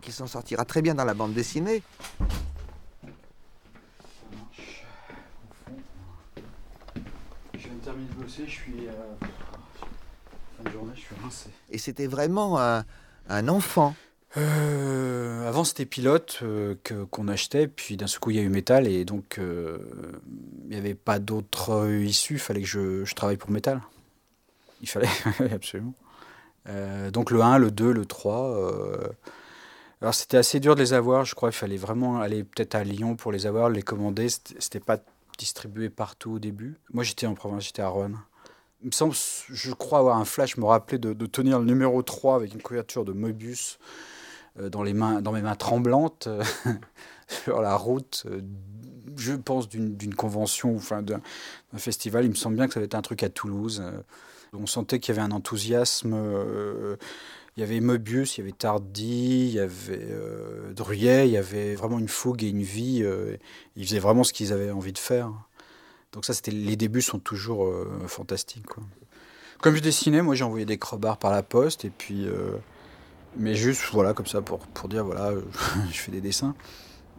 qu'il 0.00 0.12
s'en 0.12 0.26
sortira 0.26 0.64
très 0.64 0.82
bien 0.82 0.96
dans 0.96 1.04
la 1.04 1.14
bande 1.14 1.32
dessinée. 1.32 1.80
Je 7.54 7.58
viens 7.58 7.72
de 7.74 7.84
terminer 7.84 8.08
de 8.08 8.22
bosser, 8.22 8.44
je 8.46 8.50
suis. 8.50 8.88
euh, 8.88 8.92
fin 10.56 10.64
de 10.64 10.70
journée, 10.70 10.92
je 10.94 11.00
suis 11.00 11.14
rincé. 11.22 11.50
Et 11.70 11.78
c'était 11.78 12.06
vraiment 12.06 12.58
un, 12.60 12.84
un 13.28 13.48
enfant. 13.48 13.94
Euh, 14.36 15.48
avant, 15.48 15.64
c'était 15.64 15.86
pilote 15.86 16.40
euh, 16.42 16.74
que- 16.84 17.04
qu'on 17.04 17.28
achetait, 17.28 17.68
puis 17.68 17.96
d'un 17.96 18.06
seul 18.06 18.20
coup, 18.20 18.30
il 18.30 18.36
y 18.36 18.38
a 18.38 18.42
eu 18.42 18.48
métal, 18.48 18.86
et 18.86 19.04
donc 19.04 19.38
euh, 19.38 19.78
il 20.64 20.70
n'y 20.70 20.76
avait 20.76 20.94
pas 20.94 21.18
d'autre 21.18 21.88
issue. 22.00 22.34
Il 22.34 22.40
fallait 22.40 22.62
que 22.62 22.66
je, 23.04 23.14
travaille 23.14 23.38
pour 23.38 23.50
métal. 23.50 23.80
Il 24.82 24.88
fallait, 24.88 25.08
absolument. 25.52 25.94
Donc 27.12 27.30
le 27.30 27.40
1, 27.42 27.58
le 27.58 27.70
2, 27.70 27.92
le 27.92 28.04
3. 28.04 28.56
euh, 28.56 29.08
alors 30.02 30.14
c'était 30.14 30.36
assez 30.36 30.60
dur 30.60 30.74
de 30.74 30.80
les 30.80 30.92
avoir, 30.92 31.24
je 31.24 31.34
crois. 31.34 31.50
Il 31.50 31.54
fallait 31.54 31.76
vraiment 31.76 32.20
aller 32.20 32.44
peut-être 32.44 32.74
à 32.74 32.84
Lyon 32.84 33.16
pour 33.16 33.32
les 33.32 33.46
avoir, 33.46 33.70
les 33.70 33.82
commander. 33.82 34.28
C'était 34.28 34.56
c'était 34.58 34.80
pas 34.80 34.98
distribué 35.38 35.90
partout 35.90 36.32
au 36.32 36.38
début. 36.38 36.76
Moi, 36.92 37.04
j'étais 37.04 37.26
en 37.26 37.34
province, 37.34 37.64
j'étais 37.64 37.82
à 37.82 37.88
Rouen. 37.88 38.12
Il 38.82 38.86
me 38.86 38.92
semble, 38.92 39.14
je 39.48 39.72
crois 39.72 40.00
avoir 40.00 40.18
un 40.18 40.24
flash, 40.24 40.56
me 40.56 40.64
rappeler 40.64 40.98
de, 40.98 41.26
tenir 41.26 41.58
le 41.58 41.64
numéro 41.64 42.02
3 42.02 42.36
avec 42.36 42.52
une 42.54 42.62
couverture 42.62 43.04
de 43.04 43.12
Moebius 43.12 43.78
euh, 43.82 44.15
dans, 44.70 44.82
les 44.82 44.94
mains, 44.94 45.20
dans 45.22 45.32
mes 45.32 45.42
mains 45.42 45.54
tremblantes 45.54 46.26
euh, 46.26 46.42
sur 47.28 47.60
la 47.60 47.76
route, 47.76 48.24
euh, 48.30 48.40
je 49.16 49.32
pense, 49.32 49.68
d'une 49.68 50.14
convention 50.14 50.76
enfin, 50.76 51.02
d'un 51.02 51.20
festival. 51.76 52.24
Il 52.24 52.30
me 52.30 52.34
semble 52.34 52.56
bien 52.56 52.66
que 52.66 52.74
ça 52.74 52.80
avait 52.80 52.86
été 52.86 52.96
un 52.96 53.02
truc 53.02 53.22
à 53.22 53.28
Toulouse. 53.28 53.82
euh. 53.84 54.00
on 54.52 54.66
sentait 54.66 54.98
qu'il 55.00 55.14
y 55.14 55.18
avait 55.18 55.26
un 55.26 55.32
enthousiasme. 55.32 56.12
euh, 56.14 56.96
il 57.56 57.60
y 57.60 57.62
avait 57.62 57.80
Moebius, 57.80 58.36
il 58.36 58.40
y 58.40 58.42
avait 58.42 58.52
Tardy, 58.52 59.46
il 59.48 59.54
y 59.54 59.60
avait 59.60 60.06
euh, 60.10 60.72
Druyet, 60.74 61.26
il 61.26 61.32
y 61.32 61.38
avait 61.38 61.74
vraiment 61.74 61.98
une 61.98 62.08
fougue 62.08 62.44
et 62.44 62.48
une 62.48 62.62
vie. 62.62 63.00
euh, 63.02 63.36
ils 63.76 63.86
faisaient 63.86 63.98
vraiment 63.98 64.24
ce 64.24 64.34
qu'ils 64.34 64.52
avaient 64.52 64.70
envie 64.70 64.92
de 64.92 64.98
faire. 64.98 65.32
Donc 66.12 66.26
ça, 66.26 66.34
c'était 66.34 66.50
les 66.50 66.76
débuts 66.76 67.00
sont 67.00 67.18
toujours 67.18 67.64
euh, 67.66 67.88
fantastiques. 68.08 68.66
Comme 69.62 69.74
je 69.74 69.80
dessinais, 69.80 70.20
moi 70.20 70.34
j'ai 70.34 70.44
envoyé 70.44 70.66
des 70.66 70.76
crobards 70.76 71.16
par 71.18 71.30
la 71.30 71.42
poste 71.42 71.86
et 71.86 71.90
puis, 71.90 72.26
euh, 72.26 72.50
mais 73.38 73.54
juste 73.54 73.82
voilà 73.92 74.14
comme 74.14 74.26
ça 74.26 74.40
pour 74.42 74.88
dire 74.88 75.04
voilà, 75.04 75.30
euh, 75.30 75.42
je 75.92 75.98
fais 75.98 76.12
des 76.12 76.20
dessins. 76.20 76.54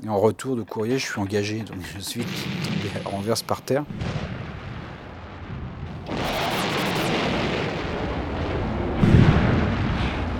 Et 0.04 0.10
en 0.10 0.20
retour 0.20 0.56
de 0.56 0.62
courrier, 0.62 1.00
je 1.00 1.06
suis 1.06 1.20
engagé, 1.20 1.62
donc 1.62 1.78
je 1.96 2.00
suis 2.00 2.24
renverse 3.06 3.42
par 3.42 3.62
terre. 3.62 3.84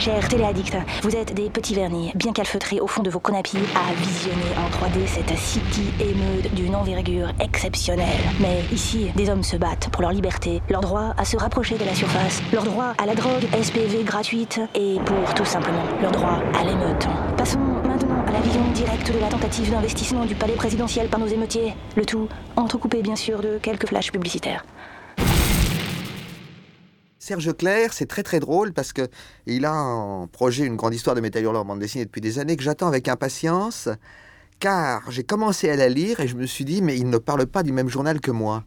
Chers 0.08 0.30
téléaddicts, 0.30 0.78
vous 1.02 1.18
êtes 1.18 1.34
des 1.34 1.50
petits 1.50 1.76
vernis, 1.76 2.14
bien 2.16 2.32
calfeutrés 2.32 2.80
au 2.80 2.88
fond 2.88 3.04
de 3.04 3.10
vos 3.10 3.20
conapis, 3.20 3.58
à 3.76 3.94
visionner 3.94 4.54
en 4.56 4.70
3D 4.70 5.06
cette 5.06 5.38
city 5.38 5.84
émeute 6.00 6.54
d'une 6.54 6.76
envergure 6.76 7.28
exceptionnelle. 7.42 8.22
Mais 8.40 8.62
ici, 8.72 9.12
des 9.18 9.30
hommes 9.30 9.44
se 9.44 9.58
battent 9.58 9.90
pour 9.90 10.02
leur 10.02 10.14
liberté, 10.14 10.62
leur 10.70 10.80
droit 10.80 11.14
à 11.18 11.26
se 11.26 11.36
rapprocher 11.36 11.78
de 11.78 11.84
la 11.84 11.94
surface, 11.94 12.42
leur 12.54 12.64
droit 12.64 12.94
à 12.98 13.06
la 13.06 13.16
drogue 13.16 13.44
SPV 13.62 14.06
gratuite 14.06 14.62
et 14.76 14.96
pour 15.04 15.34
tout 15.34 15.44
simplement 15.44 15.84
leur 16.02 16.14
droit 16.14 16.40
à 16.58 16.64
l'émeute. 16.64 17.06
Passons 17.36 17.60
maintenant 17.60 18.24
à 18.26 18.32
la 18.32 18.40
vision 18.40 18.64
directe 18.74 19.12
de 19.12 19.20
la 19.20 19.28
tentative 19.28 19.72
d'investissement 19.72 20.24
du 20.24 20.36
palais 20.36 20.54
présidentiel 20.54 21.10
par 21.10 21.20
nos 21.20 21.28
émeutiers. 21.28 21.74
Le 21.98 22.06
tout 22.06 22.30
entrecoupé 22.56 23.02
bien 23.02 23.18
sûr 23.18 23.42
de 23.42 23.58
quelques 23.62 23.88
flashs 23.88 24.14
publicitaires. 24.14 24.64
Serge 27.28 27.58
Clair, 27.58 27.92
c'est 27.92 28.06
très 28.06 28.24
très 28.24 28.40
drôle 28.40 28.72
parce 28.72 28.94
que 28.94 29.10
il 29.48 29.66
a 29.66 29.74
en 29.74 30.28
projet 30.28 30.64
une 30.64 30.78
grande 30.78 30.94
histoire 30.94 31.14
de 31.14 31.20
Métal 31.20 31.44
Hurlant 31.44 31.60
en 31.60 31.66
bande 31.66 31.80
dessinée 31.80 32.06
depuis 32.06 32.22
des 32.22 32.40
années 32.40 32.56
que 32.56 32.64
j'attends 32.64 32.88
avec 32.88 33.10
impatience, 33.10 33.90
car 34.62 35.12
j'ai 35.12 35.26
commencé 35.26 35.70
à 35.70 35.76
la 35.76 35.90
lire 35.90 36.22
et 36.22 36.28
je 36.30 36.38
me 36.38 36.46
suis 36.46 36.64
dit 36.64 36.82
mais 36.82 36.98
il 36.98 37.10
ne 37.10 37.18
parle 37.18 37.46
pas 37.46 37.64
du 37.64 37.74
même 37.74 37.90
journal 37.90 38.22
que 38.22 38.32
moi. 38.32 38.64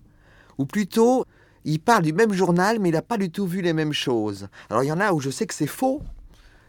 Ou 0.58 0.66
plutôt, 0.66 1.24
il 1.64 1.80
parle 1.80 2.02
du 2.02 2.12
même 2.12 2.34
journal 2.34 2.80
mais 2.80 2.90
il 2.90 2.92
n'a 2.92 3.00
pas 3.00 3.16
du 3.16 3.30
tout 3.30 3.46
vu 3.46 3.62
les 3.62 3.72
mêmes 3.72 3.94
choses. 3.94 4.48
Alors 4.68 4.84
il 4.84 4.88
y 4.88 4.92
en 4.92 5.00
a 5.00 5.14
où 5.14 5.20
je 5.20 5.30
sais 5.30 5.46
que 5.46 5.54
c'est 5.54 5.66
faux 5.66 6.02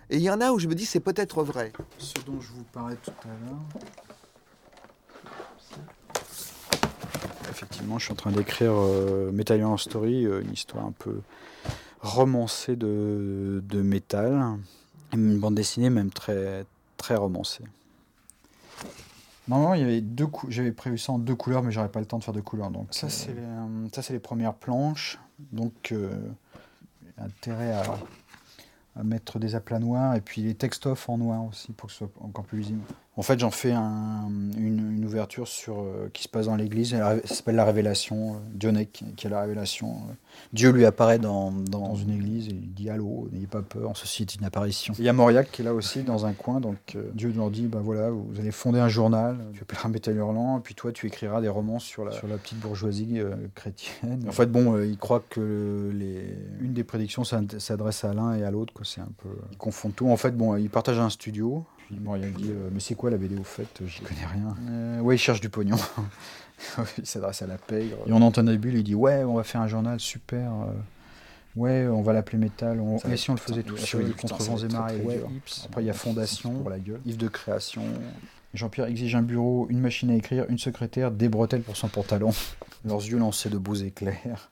et 0.10 0.16
il 0.16 0.24
y 0.24 0.30
en 0.30 0.40
a 0.40 0.54
où 0.54 0.60
je 0.60 0.70
me 0.70 0.76
dis 0.76 0.86
c'est 0.86 1.02
peut-être 1.02 1.44
vrai. 1.44 1.74
Ce 1.98 2.14
dont 2.26 2.40
je 2.40 2.54
vous 2.54 2.64
parlais 2.72 2.96
tout 3.04 3.12
à 3.26 3.28
l'heure. 3.28 3.84
effectivement, 7.50 8.00
je 8.00 8.06
suis 8.06 8.14
en 8.14 8.16
train 8.16 8.32
d'écrire 8.32 8.72
euh, 8.76 9.30
en 9.66 9.76
Story, 9.76 10.26
euh, 10.26 10.42
une 10.42 10.54
histoire 10.54 10.86
un 10.86 10.94
peu 10.98 11.20
romancée 12.02 12.76
de, 12.76 13.64
de 13.66 13.82
métal. 13.82 14.58
Une 15.14 15.40
bande 15.40 15.56
dessinée 15.56 15.90
même 15.90 16.12
très, 16.12 16.66
très 16.98 17.16
romancée. 17.16 17.64
Normalement, 19.48 19.74
il 19.74 19.82
y 19.82 19.84
avait 19.84 20.02
deux 20.02 20.28
j'avais 20.50 20.72
prévu 20.72 20.98
ça 20.98 21.14
en 21.14 21.20
deux 21.20 21.36
couleurs, 21.36 21.64
mais 21.64 21.72
j'aurais 21.72 21.90
pas 21.90 22.00
le 22.00 22.06
temps 22.06 22.20
de 22.20 22.24
faire 22.24 22.34
deux 22.34 22.42
couleurs. 22.42 22.72
Donc 22.72 22.88
ça, 22.92 23.10
c'est 23.10 23.34
les, 23.34 23.42
ça, 23.92 24.02
c'est 24.02 24.14
les 24.14 24.20
premières 24.20 24.54
planches. 24.54 25.20
Donc, 25.52 25.94
intérêt 27.18 27.74
à, 27.74 27.84
à 28.96 29.04
mettre 29.04 29.40
des 29.40 29.56
aplats 29.56 29.80
noirs 29.80 30.16
et 30.16 30.22
puis 30.22 30.42
les 30.42 30.54
text 30.54 30.86
off 30.86 31.10
en 31.10 31.18
noir 31.18 31.44
aussi 31.46 31.72
pour 31.74 31.88
que 31.88 31.94
ce 31.94 32.00
soit 32.00 32.12
encore 32.22 32.46
plus 32.46 32.60
visible. 32.60 32.82
En 33.18 33.24
fait, 33.24 33.38
j'en 33.40 33.52
fais 33.52 33.74
une, 33.74 35.04
ouverture 35.04 35.50
sur, 35.50 35.82
euh, 35.82 36.10
qui 36.14 36.24
se 36.24 36.30
passe 36.30 36.46
dans 36.46 36.56
l'église. 36.56 36.92
Ça 36.92 37.18
s'appelle 37.26 37.56
La 37.56 37.66
Révélation. 37.66 38.36
Euh, 38.64 38.84
qui 38.86 39.28
est 39.28 39.30
la 39.30 39.42
révélation. 39.42 39.90
Euh. 39.90 40.14
Dieu 40.54 40.70
lui 40.72 40.86
apparaît 40.86 41.20
dans, 41.20 41.52
dans, 41.52 41.96
une 41.96 42.12
église 42.12 42.48
et 42.48 42.52
il 42.52 42.74
dit 42.74 42.90
Allô, 42.90 43.28
n'ayez 43.34 43.48
pas 43.48 43.62
peur, 43.62 43.92
ceci 43.98 44.24
est 44.24 44.36
une 44.36 44.46
apparition. 44.46 44.94
Il 44.98 45.04
y 45.04 45.10
a 45.10 45.14
Mauriac 45.14 45.52
qui 45.52 45.62
est 45.62 45.66
là 45.66 45.74
aussi 45.74 46.04
dans 46.04 46.26
un 46.26 46.32
coin. 46.32 46.62
Donc 46.62 46.98
Dieu 47.14 47.34
leur 47.36 47.52
dit 47.52 47.68
bah 47.68 47.82
voilà, 47.84 48.10
vous 48.10 48.40
allez 48.40 48.52
fonder 48.52 48.80
un 48.80 48.88
journal. 48.88 49.38
Tu 49.54 49.62
appelleras 49.62 49.90
Métal 49.90 50.16
Hurlant. 50.16 50.60
Et 50.60 50.62
puis 50.62 50.74
toi, 50.74 50.94
tu 50.94 51.08
écriras 51.08 51.42
des 51.42 51.50
romans 51.50 51.80
sur 51.80 52.06
la, 52.06 52.12
sur 52.12 52.28
la 52.28 52.38
petite 52.38 52.60
bourgeoisie 52.60 53.20
chrétienne. 53.56 54.24
En 54.30 54.32
fait, 54.32 54.46
bon, 54.46 54.82
il 54.82 54.98
croit 54.98 55.24
que 55.30 55.92
les, 55.94 56.34
une 56.62 56.74
des 56.74 56.86
prédictions 56.86 57.26
s'adresse 57.26 58.06
à 58.06 58.14
l'un 58.14 58.36
et 58.36 58.46
à 58.46 58.52
l'autre. 58.52 58.74
C'est 58.86 59.02
un 59.02 59.12
peu. 59.18 59.30
Ils 59.52 59.58
confondent 59.58 59.96
tout. 59.96 60.10
En 60.10 60.18
fait, 60.18 60.32
bon, 60.32 60.56
ils 60.56 60.70
partagent 60.70 61.00
un 61.00 61.10
studio. 61.10 61.66
Il 61.92 62.34
dit 62.34 62.50
euh, 62.50 62.70
Mais 62.72 62.80
c'est 62.80 62.96
quoi 62.96 63.10
la 63.10 63.18
BD 63.18 63.38
au 63.38 63.44
fait 63.44 63.82
J'y 63.86 64.02
connais 64.02 64.26
rien. 64.26 64.56
Euh, 64.70 65.00
ouais, 65.00 65.16
il 65.16 65.20
cherche 65.20 65.42
du 65.42 65.50
pognon. 65.50 65.78
il 66.98 67.06
s'adresse 67.06 67.42
à 67.42 67.48
la 67.48 67.58
paye. 67.58 67.94
Et 68.06 68.14
on 68.14 68.22
entend 68.22 68.44
début, 68.44 68.72
il 68.74 68.84
dit 68.84 68.96
Ouais, 68.96 69.24
on 69.24 69.36
va 69.36 69.44
faire 69.44 69.62
un 69.62 69.68
journal 69.68 70.00
super. 70.00 70.52
Euh, 70.52 70.72
ouais, 71.56 71.88
on 71.88 72.02
va 72.02 72.14
l'appeler 72.14 72.38
Métal. 72.38 72.80
On... 72.80 72.98
Et 73.10 73.18
si 73.18 73.30
on 73.30 73.34
le 73.34 73.40
faisait 73.40 73.64
tout 73.64 73.78
sur 73.78 74.00
contre 74.16 74.44
vents 74.44 74.58
et 74.58 74.68
marées 74.68 75.22
Après, 75.66 75.84
il 75.84 75.88
y 75.88 75.90
a 75.90 75.94
Fondation, 75.94 76.54
pour 76.54 76.70
la 76.70 76.80
gueule. 76.80 77.02
Yves 77.06 77.18
de 77.18 77.28
création. 77.28 77.84
Jean-Pierre 78.54 78.88
exige 78.88 79.16
un 79.16 79.22
bureau, 79.22 79.68
une 79.70 79.80
machine 79.80 80.10
à 80.12 80.16
écrire, 80.16 80.46
une 80.50 80.58
secrétaire, 80.58 81.12
des 81.12 81.30
bretelles 81.30 81.62
pour 81.62 81.78
son 81.78 81.88
pantalon. 81.88 82.32
Leurs 82.86 83.00
yeux 83.00 83.18
lançaient 83.18 83.50
de 83.50 83.58
beaux 83.58 83.76
éclairs. 83.76 84.50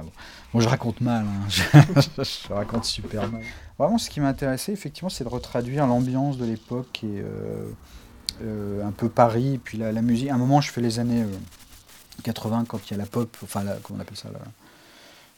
Enfin 0.00 0.10
bon. 0.52 0.60
je 0.60 0.68
raconte 0.68 1.00
mal, 1.00 1.24
hein. 1.24 1.48
je, 2.18 2.52
raconte 2.52 2.84
super 2.84 3.30
mal. 3.30 3.42
Vraiment, 3.78 3.98
ce 3.98 4.10
qui 4.10 4.20
m'intéressait, 4.20 4.72
effectivement, 4.72 5.08
c'est 5.08 5.24
de 5.24 5.28
retraduire 5.28 5.86
l'ambiance 5.86 6.38
de 6.38 6.44
l'époque 6.44 7.02
et 7.02 7.20
euh, 7.20 7.66
euh, 8.42 8.86
un 8.86 8.92
peu 8.92 9.08
Paris, 9.08 9.60
puis 9.62 9.78
la, 9.78 9.92
musique. 10.02 10.28
À 10.28 10.34
un 10.34 10.38
moment, 10.38 10.60
je 10.60 10.70
fais 10.70 10.80
les 10.80 10.98
années 10.98 11.24
80, 12.24 12.60
euh, 12.60 12.64
quand 12.66 12.78
il 12.86 12.90
y 12.92 12.94
a 12.94 12.98
la 12.98 13.06
pop, 13.06 13.34
enfin, 13.42 13.64
comment 13.82 13.98
on 13.98 14.02
appelle 14.02 14.16
ça 14.16 14.28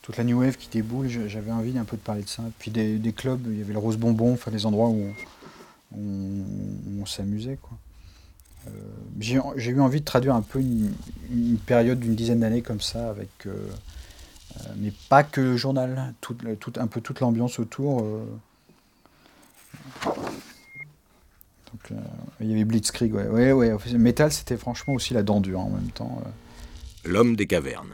toute 0.03 0.17
la 0.17 0.25
new 0.25 0.41
wave 0.41 0.57
qui 0.57 0.69
déboule, 0.69 1.07
j'avais 1.07 1.53
envie 1.53 1.79
un 1.79 1.85
peu 1.85 1.97
de 1.97 2.03
parler 2.03 2.25
de 2.25 2.29
ça. 2.29 2.43
Puis 2.59 2.73
des, 2.73 3.13
clubs, 3.13 3.41
il 3.47 3.59
y 3.59 3.63
avait 3.63 3.73
le 3.73 3.79
Rose 3.79 3.97
Bonbon, 3.97 4.33
enfin 4.33 4.51
des 4.51 4.67
endroits 4.67 4.89
où 4.89 5.07
on, 5.97 7.07
s'amusait. 7.07 7.57
j'ai 9.21 9.37
eu 9.37 9.81
envie 9.81 10.01
de 10.01 10.05
traduire 10.05 10.35
un 10.35 10.43
peu 10.43 10.59
une, 10.59 11.57
période 11.67 12.01
d'une 12.01 12.17
dizaine 12.17 12.41
d'années 12.41 12.63
comme 12.63 12.81
ça, 12.81 13.11
avec 13.11 13.47
mais 14.77 14.93
pas 15.09 15.23
que 15.23 15.41
le 15.41 15.57
journal, 15.57 16.15
tout, 16.21 16.37
tout, 16.61 16.73
un 16.77 16.87
peu 16.87 17.01
toute 17.01 17.21
l'ambiance 17.21 17.59
autour. 17.59 18.03
Euh. 18.03 18.25
Donc, 21.73 21.91
euh, 21.91 21.97
il 22.41 22.51
y 22.51 22.53
avait 22.53 22.65
Blitzkrieg, 22.65 23.15
ouais. 23.15 23.29
ouais, 23.29 23.53
ouais. 23.53 23.77
Metal, 23.95 24.33
c'était 24.33 24.57
franchement 24.57 24.95
aussi 24.95 25.15
la 25.15 25.23
dent 25.23 25.41
dure 25.41 25.61
en 25.61 25.71
même 25.71 25.91
temps. 25.91 26.23
L'homme 27.05 27.37
des 27.37 27.47
cavernes. 27.47 27.93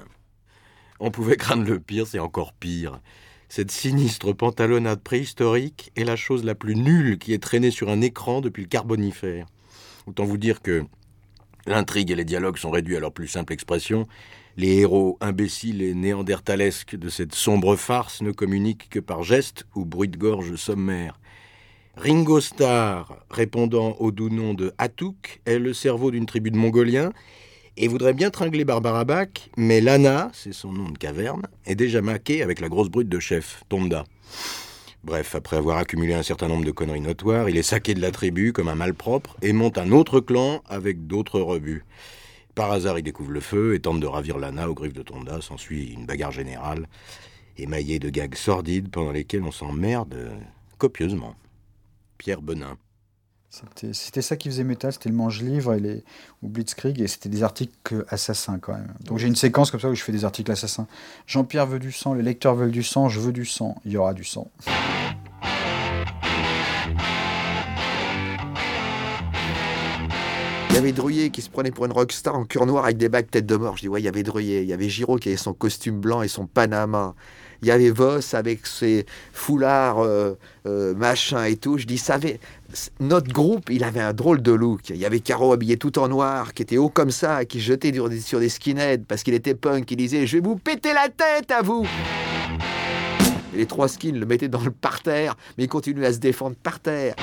On 1.00 1.10
pouvait 1.10 1.36
craindre 1.36 1.64
le 1.64 1.78
pire, 1.78 2.06
c'est 2.06 2.18
encore 2.18 2.52
pire. 2.52 3.00
Cette 3.48 3.70
sinistre 3.70 4.32
pantalonnade 4.32 5.00
préhistorique 5.00 5.92
est 5.96 6.04
la 6.04 6.16
chose 6.16 6.44
la 6.44 6.54
plus 6.54 6.74
nulle 6.74 7.18
qui 7.18 7.32
est 7.32 7.42
traînée 7.42 7.70
sur 7.70 7.88
un 7.88 8.00
écran 8.00 8.40
depuis 8.40 8.62
le 8.62 8.68
Carbonifère. 8.68 9.46
Autant 10.06 10.24
vous 10.24 10.36
dire 10.36 10.60
que 10.60 10.84
l'intrigue 11.66 12.10
et 12.10 12.14
les 12.14 12.24
dialogues 12.24 12.58
sont 12.58 12.70
réduits 12.70 12.96
à 12.96 13.00
leur 13.00 13.12
plus 13.12 13.28
simple 13.28 13.52
expression, 13.52 14.06
les 14.58 14.78
héros 14.78 15.16
imbéciles 15.20 15.82
et 15.82 15.94
néandertalesques 15.94 16.96
de 16.96 17.08
cette 17.08 17.36
sombre 17.36 17.76
farce 17.76 18.22
ne 18.22 18.32
communiquent 18.32 18.88
que 18.90 18.98
par 18.98 19.22
gestes 19.22 19.64
ou 19.76 19.84
bruit 19.84 20.08
de 20.08 20.18
gorge 20.18 20.56
sommaire. 20.56 21.20
Ringo 21.96 22.40
Starr, 22.40 23.24
répondant 23.30 23.94
au 24.00 24.10
doux 24.10 24.30
nom 24.30 24.54
de 24.54 24.72
Hatuk, 24.76 25.40
est 25.46 25.60
le 25.60 25.72
cerveau 25.72 26.10
d'une 26.10 26.26
tribu 26.26 26.50
de 26.50 26.56
Mongoliens 26.56 27.12
et 27.76 27.86
voudrait 27.86 28.14
bien 28.14 28.30
tringler 28.30 28.64
Barbara 28.64 29.04
Bach, 29.04 29.28
mais 29.56 29.80
Lana, 29.80 30.28
c'est 30.34 30.52
son 30.52 30.72
nom 30.72 30.90
de 30.90 30.98
caverne, 30.98 31.42
est 31.64 31.76
déjà 31.76 32.02
maquée 32.02 32.42
avec 32.42 32.58
la 32.58 32.68
grosse 32.68 32.88
brute 32.88 33.08
de 33.08 33.20
chef, 33.20 33.62
Tonda. 33.68 34.04
Bref, 35.04 35.36
après 35.36 35.56
avoir 35.56 35.78
accumulé 35.78 36.14
un 36.14 36.24
certain 36.24 36.48
nombre 36.48 36.64
de 36.64 36.72
conneries 36.72 37.00
notoires, 37.00 37.48
il 37.48 37.56
est 37.56 37.62
saqué 37.62 37.94
de 37.94 38.00
la 38.00 38.10
tribu 38.10 38.52
comme 38.52 38.66
un 38.66 38.74
malpropre 38.74 39.36
et 39.40 39.52
monte 39.52 39.78
un 39.78 39.92
autre 39.92 40.18
clan 40.18 40.62
avec 40.68 41.06
d'autres 41.06 41.40
rebuts. 41.40 41.84
Par 42.58 42.72
hasard, 42.72 42.98
il 42.98 43.04
découvre 43.04 43.30
le 43.30 43.38
feu 43.38 43.76
et 43.76 43.80
tente 43.80 44.00
de 44.00 44.06
ravir 44.08 44.36
Lana 44.36 44.68
aux 44.68 44.74
griffes 44.74 44.92
de 44.92 45.04
Tonda. 45.04 45.40
S'ensuit 45.40 45.92
une 45.92 46.06
bagarre 46.06 46.32
générale, 46.32 46.88
émaillée 47.56 48.00
de 48.00 48.10
gags 48.10 48.34
sordides 48.34 48.90
pendant 48.90 49.12
lesquels 49.12 49.44
on 49.44 49.52
s'emmerde 49.52 50.32
copieusement. 50.76 51.36
Pierre 52.16 52.42
Benin. 52.42 52.76
C'était 53.92 54.22
ça 54.22 54.34
qui 54.36 54.48
faisait 54.48 54.64
métal, 54.64 54.92
c'était 54.92 55.08
le 55.08 55.14
manche-livre 55.14 55.74
et 55.74 55.78
les, 55.78 56.04
ou 56.42 56.48
Blitzkrieg, 56.48 57.00
et 57.00 57.06
c'était 57.06 57.28
des 57.28 57.44
articles 57.44 58.04
assassins 58.08 58.58
quand 58.58 58.72
même. 58.72 58.92
Donc 59.04 59.18
j'ai 59.18 59.28
une 59.28 59.36
séquence 59.36 59.70
comme 59.70 59.78
ça 59.78 59.88
où 59.88 59.94
je 59.94 60.02
fais 60.02 60.10
des 60.10 60.24
articles 60.24 60.50
assassins. 60.50 60.88
Jean-Pierre 61.28 61.66
veut 61.66 61.78
du 61.78 61.92
sang, 61.92 62.12
les 62.12 62.24
lecteurs 62.24 62.56
veulent 62.56 62.72
du 62.72 62.82
sang, 62.82 63.08
je 63.08 63.20
veux 63.20 63.32
du 63.32 63.46
sang, 63.46 63.80
il 63.84 63.92
y 63.92 63.96
aura 63.96 64.14
du 64.14 64.24
sang. 64.24 64.50
Y 70.78 70.80
avait 70.80 70.92
Druyer 70.92 71.30
qui 71.30 71.42
se 71.42 71.50
prenait 71.50 71.72
pour 71.72 71.86
une 71.86 71.92
rockstar 71.92 72.36
en 72.36 72.44
cuir 72.44 72.64
noir 72.64 72.84
avec 72.84 72.98
des 72.98 73.08
bagues 73.08 73.28
tête 73.28 73.46
de 73.46 73.56
mort. 73.56 73.76
Je 73.76 73.82
dis, 73.82 73.88
ouais, 73.88 74.00
il 74.00 74.04
y 74.04 74.08
avait 74.08 74.22
Druyer. 74.22 74.62
Il 74.62 74.68
y 74.68 74.72
avait 74.72 74.88
Giraud 74.88 75.16
qui 75.16 75.28
avait 75.28 75.36
son 75.36 75.52
costume 75.52 75.98
blanc 75.98 76.22
et 76.22 76.28
son 76.28 76.46
Panama. 76.46 77.16
Il 77.62 77.68
y 77.68 77.72
avait 77.72 77.90
Voss 77.90 78.32
avec 78.32 78.64
ses 78.64 79.04
foulards 79.32 79.98
euh, 79.98 80.34
euh, 80.66 80.94
machin 80.94 81.42
et 81.42 81.56
tout. 81.56 81.78
Je 81.78 81.86
dis, 81.86 81.98
savez, 81.98 82.38
notre 83.00 83.32
groupe, 83.32 83.70
il 83.70 83.82
avait 83.82 84.00
un 84.00 84.12
drôle 84.12 84.40
de 84.40 84.52
look. 84.52 84.90
Il 84.90 84.98
y 84.98 85.04
avait 85.04 85.18
Caro 85.18 85.52
habillé 85.52 85.78
tout 85.78 85.98
en 85.98 86.06
noir, 86.06 86.54
qui 86.54 86.62
était 86.62 86.76
haut 86.76 86.90
comme 86.90 87.10
ça, 87.10 87.44
qui 87.44 87.58
jetait 87.58 87.92
sur 88.20 88.38
des 88.38 88.48
skinheads 88.48 89.02
parce 89.08 89.24
qu'il 89.24 89.34
était 89.34 89.56
punk. 89.56 89.90
Il 89.90 89.96
disait, 89.96 90.28
je 90.28 90.36
vais 90.36 90.42
vous 90.44 90.54
péter 90.54 90.92
la 90.92 91.08
tête 91.08 91.50
à 91.50 91.60
vous. 91.60 91.88
les 93.52 93.66
trois 93.66 93.88
skins 93.88 94.16
le 94.16 94.26
mettaient 94.26 94.46
dans 94.46 94.62
le 94.62 94.70
parterre, 94.70 95.36
mais 95.56 95.64
il 95.64 95.68
continuait 95.68 96.06
à 96.06 96.12
se 96.12 96.18
défendre 96.18 96.54
par 96.62 96.78
terre. 96.78 97.16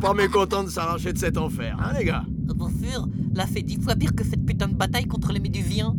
Pas 0.00 0.14
mécontent 0.14 0.64
de 0.64 0.70
s'arracher 0.70 1.12
de 1.12 1.18
cet 1.18 1.36
enfer, 1.36 1.76
hein 1.80 1.92
les 1.98 2.04
gars 2.04 2.24
Bien 2.28 2.68
sûr, 2.68 3.08
là 3.34 3.44
c'est 3.52 3.62
dix 3.62 3.80
fois 3.80 3.94
pire 3.94 4.14
que 4.14 4.24
cette 4.24 4.44
putain 4.44 4.68
de 4.68 4.74
bataille 4.74 5.06
contre 5.06 5.32
les 5.32 5.40
Médusiens. 5.40 5.94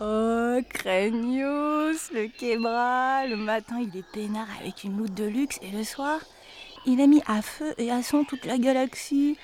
Oh, 0.00 0.58
Cranius, 0.70 2.12
le 2.14 2.28
Kebra, 2.28 3.26
le 3.26 3.36
matin 3.36 3.80
il 3.80 3.96
est 3.98 4.04
peinard 4.12 4.46
avec 4.60 4.84
une 4.84 4.96
loutre 4.96 5.14
de 5.14 5.24
luxe 5.24 5.58
et 5.62 5.76
le 5.76 5.82
soir, 5.82 6.20
il 6.86 7.00
a 7.00 7.06
mis 7.06 7.22
à 7.26 7.42
feu 7.42 7.74
et 7.78 7.90
à 7.90 8.02
sang 8.02 8.24
toute 8.24 8.44
la 8.44 8.58
galaxie. 8.58 9.36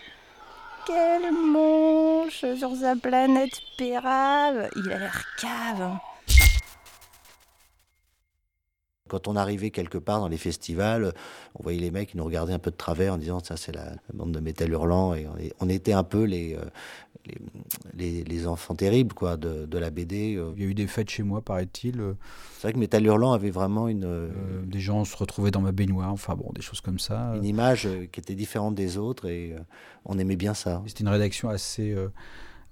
Quel 0.87 1.33
manche 1.33 2.45
sur 2.57 2.77
sa 2.77 2.95
planète 2.95 3.61
pérave 3.77 4.69
Il 4.77 4.93
a 4.93 4.99
l'air 4.99 5.25
cave. 5.41 5.99
Quand 9.07 9.29
on 9.29 9.37
arrivait 9.37 9.71
quelque 9.71 9.99
part 9.99 10.21
dans 10.21 10.29
les 10.29 10.39
festivals, 10.39 11.13
on 11.55 11.63
voyait 11.63 11.79
les 11.79 11.91
mecs 11.91 12.09
qui 12.11 12.17
nous 12.17 12.25
regardaient 12.25 12.55
un 12.55 12.59
peu 12.59 12.71
de 12.71 12.77
travers 12.77 13.13
en 13.13 13.19
disant 13.19 13.39
ça 13.41 13.59
c'est 13.59 13.73
la, 13.73 13.93
bande 14.15 14.33
de 14.33 14.41
métal 14.41 14.71
hurlant 14.71 15.15
et 15.15 15.27
on, 15.61 15.69
était 15.69 15.93
un 15.93 16.05
peu 16.05 16.25
les, 16.25 16.57
euh, 16.57 17.35
les, 17.95 18.47
enfants 18.47 18.75
terribles 18.75 19.13
quoi 19.13 19.37
de, 19.37 19.79
la 19.79 19.91
BD. 19.91 20.37
Euh. 20.37 20.55
Il 20.57 20.63
y 20.63 20.67
a 20.67 20.71
eu 20.71 20.75
des 20.75 20.87
fêtes 20.87 21.11
chez 21.11 21.23
moi 21.23 21.43
paraît-il. 21.43 22.01
C'est 22.55 22.63
vrai 22.63 22.73
que 22.73 22.79
Métal 22.79 23.05
hurlant 23.05 23.35
avait 23.35 23.51
vraiment 23.51 23.89
une 23.89 24.07
euh, 24.07 24.31
des 24.65 24.81
gens 24.81 25.05
se 25.05 25.19
retrouvaient 25.19 25.51
dans 25.51 25.61
ma 25.61 25.73
baignoire, 25.73 26.11
enfin 26.11 26.35
bon 26.35 26.51
des 26.55 26.63
choses 26.63 26.81
comme 26.81 26.99
ça. 26.99 27.35
Une 27.37 27.45
image 27.45 27.87
qui 28.11 28.21
était 28.21 28.35
différente 28.35 28.75
des 28.75 28.97
autres 28.97 29.29
et 29.29 29.55
on 30.07 30.19
aimait 30.19 30.37
bien 30.37 30.55
ça. 30.55 30.83
C'était 30.87 31.03
une 31.03 31.11
rédaction 31.11 31.51
assez 31.51 31.95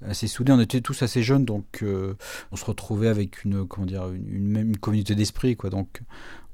assez 0.06 0.26
soudés. 0.26 0.52
On 0.52 0.60
était 0.60 0.80
tous 0.80 1.02
assez 1.02 1.22
jeunes, 1.22 1.44
donc 1.44 1.82
euh, 1.82 2.14
on 2.50 2.56
se 2.56 2.64
retrouvait 2.64 3.08
avec 3.08 3.44
une 3.44 3.66
comment 3.66 3.86
dire 3.86 4.08
une, 4.10 4.48
même 4.48 4.76
communauté 4.76 5.14
d'esprit, 5.14 5.56
quoi. 5.56 5.70
Donc 5.70 6.02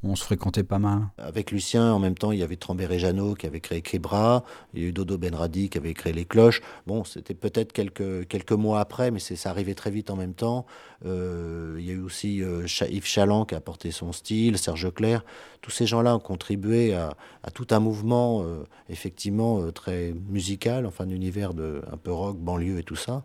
on 0.02 0.14
se 0.14 0.24
fréquentait 0.24 0.62
pas 0.62 0.78
mal. 0.78 1.08
Avec 1.18 1.50
Lucien, 1.50 1.92
en 1.92 1.98
même 1.98 2.16
temps, 2.16 2.30
il 2.30 2.38
y 2.38 2.42
avait 2.42 2.56
Trambert 2.56 2.92
et 2.92 2.98
qui 3.38 3.46
avaient 3.46 3.60
créé 3.60 3.82
Crébra, 3.82 4.44
il 4.74 4.82
y 4.82 4.84
a 4.84 4.88
eu 4.88 4.92
Dodo 4.92 5.18
Benradi 5.18 5.68
qui 5.70 5.78
avait 5.78 5.94
créé 5.94 6.12
Les 6.12 6.24
Cloches. 6.24 6.60
Bon, 6.86 7.04
c'était 7.04 7.34
peut-être 7.34 7.72
quelques, 7.72 8.26
quelques 8.28 8.52
mois 8.52 8.80
après, 8.80 9.10
mais 9.10 9.18
ça 9.18 9.50
arrivait 9.50 9.74
très 9.74 9.90
vite 9.90 10.10
en 10.10 10.16
même 10.16 10.34
temps. 10.34 10.66
Euh, 11.04 11.76
il 11.78 11.84
y 11.84 11.90
a 11.90 11.94
eu 11.94 12.00
aussi 12.00 12.42
euh, 12.42 12.66
Yves 12.88 13.06
Chaland 13.06 13.44
qui 13.44 13.54
a 13.54 13.58
apporté 13.58 13.90
son 13.90 14.12
style, 14.12 14.56
Serge 14.58 14.92
Clair. 14.92 15.24
Tous 15.62 15.70
ces 15.70 15.86
gens-là 15.86 16.14
ont 16.14 16.20
contribué 16.20 16.94
à, 16.94 17.16
tout 17.52 17.66
un 17.70 17.80
mouvement, 17.80 18.42
euh, 18.44 18.64
effectivement, 18.88 19.72
très 19.72 20.14
musical, 20.28 20.86
enfin, 20.86 21.06
d'univers 21.06 21.54
de, 21.54 21.82
un 21.90 21.96
peu 21.96 22.12
rock, 22.12 22.36
banlieue 22.38 22.78
et 22.78 22.84
tout 22.84 22.96
ça. 22.96 23.24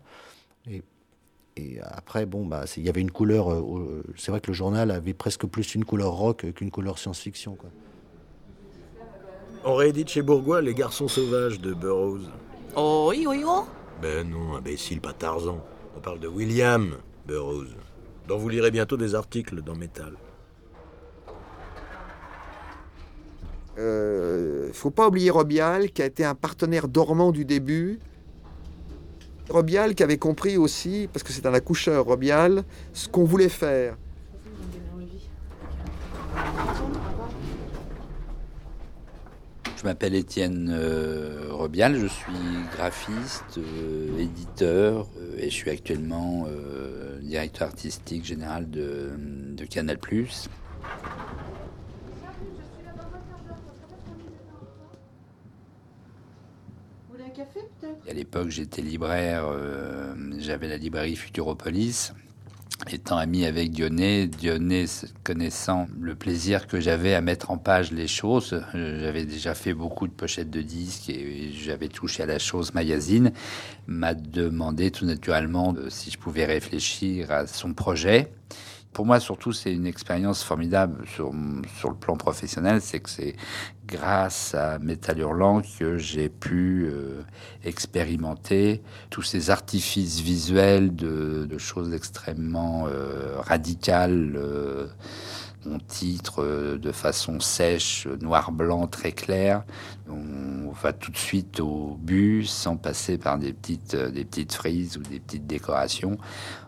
Et 0.68 0.82
et 1.56 1.78
après, 1.82 2.26
bon, 2.26 2.44
bah, 2.46 2.64
il 2.76 2.84
y 2.84 2.88
avait 2.88 3.00
une 3.00 3.10
couleur. 3.10 3.52
Euh, 3.52 4.02
c'est 4.16 4.30
vrai 4.30 4.40
que 4.40 4.48
le 4.48 4.54
journal 4.54 4.90
avait 4.90 5.14
presque 5.14 5.46
plus 5.46 5.74
une 5.74 5.84
couleur 5.84 6.12
rock 6.12 6.46
qu'une 6.54 6.70
couleur 6.70 6.98
science-fiction. 6.98 7.56
On 9.64 9.74
réédite 9.74 10.08
chez 10.08 10.22
Bourgois 10.22 10.60
Les 10.60 10.74
Garçons 10.74 11.08
Sauvages 11.08 11.60
de 11.60 11.72
Burroughs. 11.72 12.28
Oh, 12.76 13.06
oui, 13.10 13.24
oui, 13.28 13.44
oh 13.46 13.64
Ben 14.02 14.28
non, 14.28 14.56
imbécile, 14.56 15.00
pas 15.00 15.12
Tarzan. 15.12 15.64
On 15.96 16.00
parle 16.00 16.18
de 16.18 16.28
William 16.28 16.96
Burroughs, 17.26 17.76
dont 18.26 18.36
vous 18.36 18.48
lirez 18.48 18.72
bientôt 18.72 18.96
des 18.96 19.14
articles 19.14 19.62
dans 19.62 19.76
Metal. 19.76 20.12
Il 23.76 23.80
euh, 23.80 24.72
faut 24.72 24.90
pas 24.90 25.08
oublier 25.08 25.30
Robial, 25.30 25.90
qui 25.90 26.02
a 26.02 26.06
été 26.06 26.24
un 26.24 26.34
partenaire 26.34 26.88
dormant 26.88 27.32
du 27.32 27.44
début, 27.44 28.00
Robial 29.50 29.94
qui 29.94 30.02
avait 30.02 30.18
compris 30.18 30.56
aussi, 30.56 31.08
parce 31.12 31.22
que 31.22 31.32
c'est 31.32 31.46
un 31.46 31.54
accoucheur 31.54 32.04
Robial, 32.04 32.64
ce 32.92 33.08
qu'on 33.08 33.24
voulait 33.24 33.48
faire. 33.48 33.96
Je 39.84 39.88
m'appelle 39.88 40.14
Étienne 40.14 40.70
euh, 40.74 41.48
Robial, 41.50 41.98
je 41.98 42.06
suis 42.06 42.32
graphiste, 42.74 43.58
euh, 43.58 44.18
éditeur 44.18 45.06
euh, 45.18 45.36
et 45.36 45.50
je 45.50 45.54
suis 45.54 45.68
actuellement 45.70 46.46
directeur 47.20 47.68
artistique 47.68 48.24
général 48.24 48.70
de, 48.70 49.10
de 49.18 49.64
Canal+. 49.66 49.98
À 58.08 58.12
l'époque, 58.12 58.50
j'étais 58.50 58.82
libraire, 58.82 59.46
euh, 59.46 60.14
j'avais 60.38 60.68
la 60.68 60.76
librairie 60.76 61.16
Futuropolis. 61.16 62.12
Étant 62.90 63.16
ami 63.16 63.46
avec 63.46 63.70
Dionnet, 63.70 64.26
Dionnet 64.26 64.84
connaissant 65.22 65.86
le 65.98 66.14
plaisir 66.14 66.66
que 66.66 66.80
j'avais 66.80 67.14
à 67.14 67.22
mettre 67.22 67.50
en 67.50 67.56
page 67.56 67.92
les 67.92 68.08
choses, 68.08 68.62
j'avais 68.74 69.24
déjà 69.24 69.54
fait 69.54 69.72
beaucoup 69.72 70.06
de 70.06 70.12
pochettes 70.12 70.50
de 70.50 70.60
disques 70.60 71.08
et 71.08 71.50
j'avais 71.52 71.88
touché 71.88 72.24
à 72.24 72.26
la 72.26 72.38
chose 72.38 72.74
magazine, 72.74 73.32
m'a 73.86 74.12
demandé 74.12 74.90
tout 74.90 75.06
naturellement 75.06 75.74
si 75.88 76.10
je 76.10 76.18
pouvais 76.18 76.44
réfléchir 76.44 77.30
à 77.30 77.46
son 77.46 77.72
projet 77.72 78.32
pour 78.94 79.04
moi, 79.04 79.18
surtout, 79.18 79.52
c'est 79.52 79.72
une 79.72 79.86
expérience 79.86 80.44
formidable 80.44 81.04
sur, 81.06 81.32
sur 81.78 81.90
le 81.90 81.96
plan 81.96 82.16
professionnel. 82.16 82.80
C'est 82.80 83.00
que 83.00 83.10
c'est 83.10 83.34
grâce 83.86 84.54
à 84.54 84.78
Métal 84.78 85.18
Hurlant 85.18 85.62
que 85.78 85.98
j'ai 85.98 86.28
pu 86.28 86.86
euh, 86.86 87.22
expérimenter 87.64 88.82
tous 89.10 89.22
ces 89.22 89.50
artifices 89.50 90.20
visuels 90.20 90.94
de, 90.94 91.44
de 91.44 91.58
choses 91.58 91.92
extrêmement 91.92 92.86
euh, 92.86 93.36
radicales. 93.40 94.34
Euh, 94.36 94.86
on 95.66 95.78
titre 95.78 96.76
de 96.76 96.92
façon 96.92 97.40
sèche, 97.40 98.06
noir-blanc, 98.20 98.86
très 98.86 99.12
clair. 99.12 99.64
On 100.08 100.70
va 100.70 100.92
tout 100.92 101.10
de 101.10 101.16
suite 101.16 101.58
au 101.58 101.98
but 102.00 102.44
sans 102.44 102.76
passer 102.76 103.16
par 103.16 103.38
des 103.38 103.54
petites, 103.54 103.96
des 103.96 104.26
petites 104.26 104.52
frises 104.52 104.98
ou 104.98 105.00
des 105.00 105.20
petites 105.20 105.46
décorations. 105.46 106.18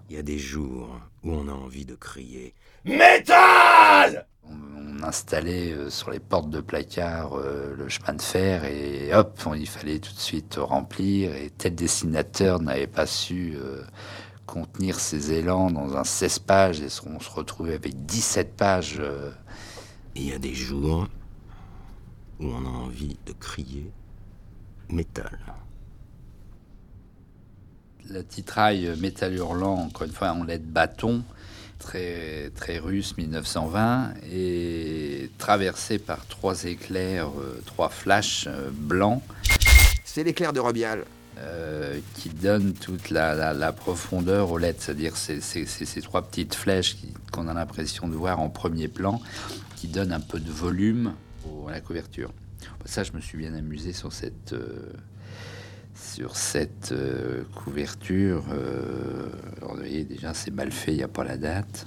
Il 0.08 0.16
y 0.16 0.18
a 0.18 0.22
des 0.22 0.38
jours 0.38 0.98
où 1.26 1.32
on 1.32 1.48
a 1.48 1.52
envie 1.52 1.84
de 1.84 1.96
crier 1.96 2.54
Métal 2.84 4.26
on, 4.44 5.02
installait 5.02 5.72
euh, 5.72 5.90
sur 5.90 6.10
les 6.10 6.20
portes 6.20 6.50
de 6.50 6.60
placard 6.60 7.34
euh, 7.34 7.74
le 7.76 7.88
chemin 7.88 8.14
de 8.14 8.22
fer 8.22 8.64
et 8.64 9.12
hop, 9.12 9.38
il 9.56 9.68
fallait 9.68 9.98
tout 9.98 10.14
de 10.14 10.18
suite 10.18 10.56
remplir. 10.58 11.34
Et 11.34 11.50
tel 11.50 11.74
dessinateur 11.74 12.60
n'avait 12.60 12.86
pas 12.86 13.06
su 13.06 13.56
euh, 13.56 13.82
contenir 14.46 15.00
ses 15.00 15.32
élans 15.32 15.70
dans 15.70 15.96
un 15.96 16.04
16 16.04 16.38
pages 16.38 16.80
et 16.80 16.88
on 17.06 17.20
se 17.20 17.30
retrouvait 17.30 17.74
avec 17.74 18.06
17 18.06 18.56
pages. 18.56 19.02
Il 20.14 20.28
y 20.28 20.32
a 20.32 20.38
des 20.38 20.54
jours 20.54 21.08
où 22.40 22.46
on 22.46 22.64
a 22.64 22.70
envie 22.70 23.18
de 23.26 23.32
crier 23.32 23.90
métal 24.88 25.38
la 28.10 28.22
titraille 28.22 28.92
Métal 28.98 29.34
Hurlant, 29.34 29.74
encore 29.74 30.06
une 30.06 30.12
fois 30.12 30.30
en 30.30 30.44
lettres 30.44 30.64
bâton, 30.66 31.22
très, 31.78 32.50
très 32.54 32.78
russe, 32.78 33.16
1920, 33.16 34.14
et 34.32 35.30
traversée 35.38 35.98
par 35.98 36.26
trois 36.26 36.64
éclairs, 36.64 37.28
euh, 37.28 37.60
trois 37.66 37.88
flashs 37.88 38.46
euh, 38.46 38.70
blancs. 38.72 39.22
C'est 40.04 40.24
l'éclair 40.24 40.52
de 40.52 40.60
Robial. 40.60 41.04
Euh, 41.38 41.98
qui 42.14 42.30
donne 42.30 42.72
toute 42.72 43.10
la, 43.10 43.70
profondeur 43.72 44.52
aux 44.52 44.56
lettres, 44.56 44.82
c'est-à-dire 44.82 45.18
ces, 45.18 45.42
ces, 45.42 46.00
trois 46.00 46.22
petites 46.22 46.54
flèches 46.54 46.96
qu'on 47.30 47.46
a 47.46 47.52
l'impression 47.52 48.08
de 48.08 48.14
voir 48.14 48.40
en 48.40 48.48
premier 48.48 48.88
plan, 48.88 49.20
qui 49.76 49.86
donnent 49.86 50.14
un 50.14 50.20
peu 50.20 50.40
de 50.40 50.50
volume 50.50 51.12
à 51.68 51.72
la 51.72 51.82
couverture. 51.82 52.32
Ça, 52.86 53.02
je 53.02 53.12
me 53.12 53.20
suis 53.20 53.36
bien 53.36 53.52
amusé 53.52 53.92
sur 53.92 54.14
cette, 54.14 54.54
sur 55.96 56.37
cette 56.37 56.92
euh, 56.92 57.44
couverture. 57.54 58.44
Euh, 58.52 59.30
vous 59.62 59.76
voyez, 59.76 60.04
déjà, 60.04 60.35
c'est 60.35 60.50
mal 60.50 60.70
fait, 60.70 60.92
il 60.92 60.98
n'y 60.98 61.02
a 61.02 61.09
pas 61.09 61.24
la 61.24 61.37
date. 61.37 61.87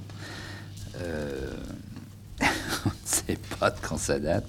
Euh, 1.02 1.54
on 2.42 2.90
ne 2.90 2.94
sait 3.06 3.38
pas 3.60 3.72
de 3.72 3.80
quand 3.82 3.98
ça 3.98 4.20
date. 4.20 4.48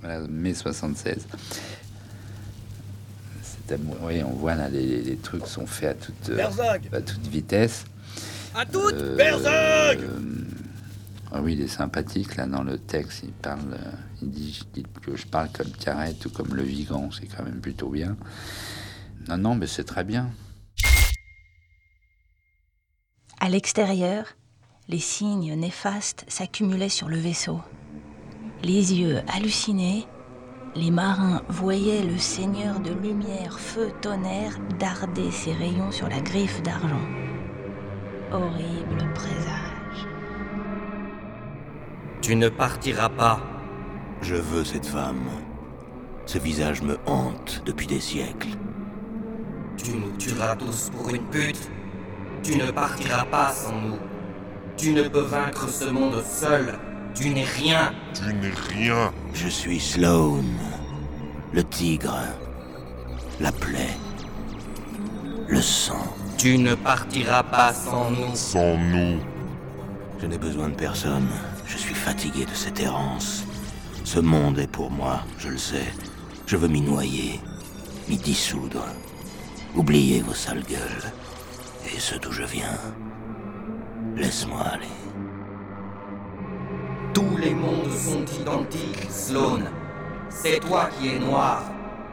Voilà, 0.00 0.20
mai 0.28 0.54
76. 0.54 1.26
Oui, 4.02 4.22
on 4.22 4.32
voit 4.32 4.54
là, 4.54 4.68
les, 4.68 5.16
trucs 5.16 5.46
sont 5.46 5.66
faits 5.66 5.90
à 5.90 5.94
toute, 5.94 6.30
à 6.92 7.00
toute 7.00 7.26
vitesse. 7.28 7.84
À 8.54 8.66
toute 8.66 8.94
euh, 8.94 9.16
ah 11.30 11.40
oui, 11.40 11.54
il 11.54 11.62
est 11.62 11.68
sympathique 11.68 12.36
là 12.36 12.46
dans 12.46 12.62
le 12.62 12.76
texte. 12.76 13.22
Il 13.24 13.32
parle, 13.32 13.78
que 15.02 15.16
je 15.16 15.26
parle 15.26 15.50
comme 15.52 15.70
Carrette 15.70 16.26
ou 16.26 16.30
comme 16.30 16.54
Le 16.54 16.62
Vigan, 16.62 17.10
c'est 17.10 17.26
quand 17.26 17.42
même 17.44 17.60
plutôt 17.60 17.88
bien. 17.88 18.16
Non, 19.28 19.36
non, 19.36 19.54
mais 19.54 19.66
c'est 19.66 19.84
très 19.84 20.04
bien. 20.04 20.30
À 23.40 23.48
l'extérieur, 23.48 24.26
les 24.88 24.98
signes 24.98 25.54
néfastes 25.54 26.24
s'accumulaient 26.28 26.88
sur 26.88 27.08
le 27.08 27.16
vaisseau. 27.16 27.60
Les 28.62 28.94
yeux 28.94 29.20
hallucinés, 29.28 30.06
les 30.74 30.90
marins 30.90 31.42
voyaient 31.48 32.02
le 32.02 32.18
seigneur 32.18 32.80
de 32.80 32.92
lumière, 32.92 33.58
feu, 33.58 33.92
tonnerre 34.00 34.58
darder 34.78 35.30
ses 35.30 35.52
rayons 35.52 35.90
sur 35.90 36.08
la 36.08 36.20
griffe 36.20 36.62
d'argent. 36.62 37.06
Horrible 38.30 39.12
présage. 39.14 40.06
Tu 42.22 42.36
ne 42.36 42.48
partiras 42.48 43.10
pas. 43.10 43.51
Je 44.22 44.36
veux 44.36 44.64
cette 44.64 44.86
femme. 44.86 45.28
Ce 46.26 46.38
visage 46.38 46.80
me 46.82 46.96
hante 47.06 47.60
depuis 47.66 47.88
des 47.88 47.98
siècles. 47.98 48.56
Tu 49.76 49.90
nous 49.96 50.12
tueras 50.16 50.54
tous 50.54 50.90
pour 50.90 51.12
une 51.12 51.24
pute. 51.24 51.68
Tu 52.44 52.56
ne 52.56 52.70
partiras 52.70 53.24
pas 53.24 53.50
sans 53.50 53.72
nous. 53.80 53.98
Tu 54.76 54.92
ne 54.92 55.08
peux 55.08 55.22
vaincre 55.22 55.68
ce 55.68 55.86
monde 55.86 56.22
seul. 56.24 56.78
Tu 57.16 57.30
n'es 57.30 57.44
rien. 57.44 57.92
Tu 58.14 58.32
n'es 58.32 58.52
rien. 58.70 59.12
Je 59.34 59.48
suis 59.48 59.80
Sloane, 59.80 60.56
le 61.52 61.64
tigre, 61.64 62.16
la 63.40 63.50
plaie, 63.50 63.96
le 65.48 65.60
sang. 65.60 66.06
Tu 66.38 66.58
ne 66.58 66.76
partiras 66.76 67.42
pas 67.42 67.72
sans 67.72 68.10
nous. 68.10 68.34
Sans 68.34 68.78
nous. 68.78 69.18
Je 70.20 70.26
n'ai 70.26 70.38
besoin 70.38 70.68
de 70.68 70.74
personne. 70.74 71.28
Je 71.66 71.76
suis 71.76 71.94
fatigué 71.94 72.44
de 72.44 72.54
cette 72.54 72.78
errance. 72.80 73.44
Ce 74.04 74.18
monde 74.18 74.58
est 74.58 74.70
pour 74.70 74.90
moi, 74.90 75.20
je 75.38 75.48
le 75.48 75.58
sais. 75.58 75.92
Je 76.46 76.56
veux 76.56 76.68
m'y 76.68 76.80
noyer, 76.80 77.40
m'y 78.08 78.16
dissoudre. 78.16 78.84
Oubliez 79.74 80.20
vos 80.20 80.34
sales 80.34 80.64
gueules 80.64 81.12
et 81.86 81.98
ce 81.98 82.16
d'où 82.18 82.32
je 82.32 82.42
viens. 82.42 82.78
Laisse-moi 84.16 84.60
aller. 84.60 84.86
Tous 87.14 87.36
les 87.38 87.54
mondes 87.54 87.92
sont 87.92 88.24
identiques, 88.40 89.06
Sloane. 89.08 89.70
C'est 90.28 90.60
toi 90.60 90.88
qui 90.98 91.08
es 91.08 91.18
noir, 91.18 91.62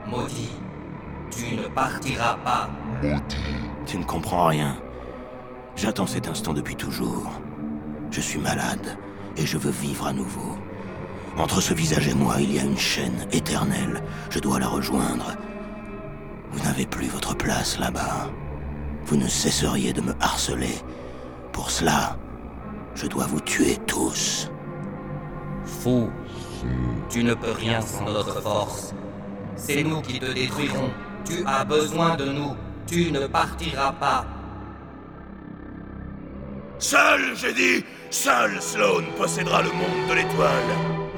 maudit. 0.08 0.52
Tu 1.32 1.56
ne 1.56 1.68
partiras 1.68 2.36
pas. 2.44 2.70
Maudit. 3.02 3.36
Tu 3.86 3.98
ne 3.98 4.04
comprends 4.04 4.48
rien. 4.48 4.78
J'attends 5.76 6.08
cet 6.08 6.28
instant 6.28 6.54
depuis 6.54 6.76
toujours. 6.76 7.32
Je 8.12 8.22
suis 8.22 8.40
malade 8.40 8.98
et 9.38 9.46
je 9.46 9.58
veux 9.58 9.72
vivre 9.72 10.08
à 10.08 10.14
nouveau. 10.14 10.58
Entre 11.40 11.62
ce 11.62 11.74
visage 11.74 12.10
et 12.10 12.14
moi, 12.14 12.36
il 12.42 12.54
y 12.54 12.60
a 12.60 12.64
une 12.64 12.78
chaîne 12.78 13.26
éternelle. 13.32 14.04
Je 14.30 14.40
dois 14.40 14.60
la 14.60 14.68
rejoindre. 14.68 15.38
Vous 16.52 16.62
n'avez 16.66 16.86
plus 16.86 17.08
votre 17.08 17.34
place 17.34 17.80
là-bas. 17.80 18.30
Vous 19.06 19.16
ne 19.16 19.28
cesseriez 19.28 19.94
de 19.94 20.02
me 20.02 20.14
harceler. 20.20 20.76
Pour 21.54 21.72
cela, 21.72 22.18
je 22.94 23.08
dois 23.08 23.26
vous 23.26 23.40
tuer 23.40 23.78
tous. 23.88 24.52
Fou, 25.64 26.10
tu 27.10 27.24
ne 27.24 27.34
peux 27.34 27.52
rien 27.52 27.80
sans 27.80 28.04
notre 28.04 28.42
force. 28.42 28.94
C'est 29.56 29.84
nous 29.84 30.02
qui 30.02 30.20
te 30.20 30.32
détruirons. 30.34 30.90
Tu 31.24 31.46
as 31.46 31.64
besoin 31.64 32.18
de 32.18 32.26
nous. 32.26 32.58
Tu 32.86 33.14
ne 33.14 33.28
partiras 33.28 33.94
pas. 33.94 34.26
Seul, 36.80 37.34
j'ai 37.36 37.54
dit, 37.54 37.86
seul 38.10 38.62
Sloane 38.62 39.06
possédera 39.18 39.62
le 39.62 39.70
monde 39.70 40.10
de 40.10 40.14
l'étoile. 40.16 41.09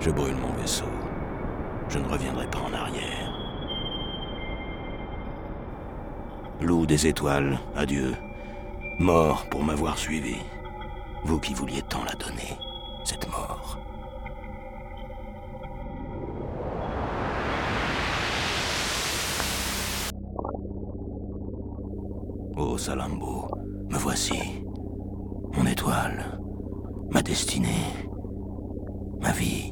Je 0.00 0.10
brûle 0.10 0.34
mon 0.34 0.52
vaisseau. 0.60 0.84
Je 1.88 1.98
ne 2.00 2.08
reviendrai 2.08 2.46
pas 2.48 2.58
en 2.58 2.74
arrière. 2.74 3.32
Loup 6.60 6.86
des 6.86 7.06
étoiles, 7.06 7.60
adieu. 7.76 8.12
Mort 8.98 9.46
pour 9.50 9.64
m'avoir 9.64 9.98
suivi. 9.98 10.36
Vous 11.24 11.40
qui 11.40 11.54
vouliez 11.54 11.82
tant 11.82 12.04
la 12.04 12.12
donner, 12.12 12.56
cette 13.04 13.28
mort. 13.30 13.78
Oh 22.56 22.76
Salambo, 22.76 23.48
me 23.88 23.96
voici. 23.98 24.62
Mon 25.56 25.66
étoile, 25.66 26.38
ma 27.10 27.22
destinée, 27.22 27.68
ma 29.20 29.32
vie. 29.32 29.71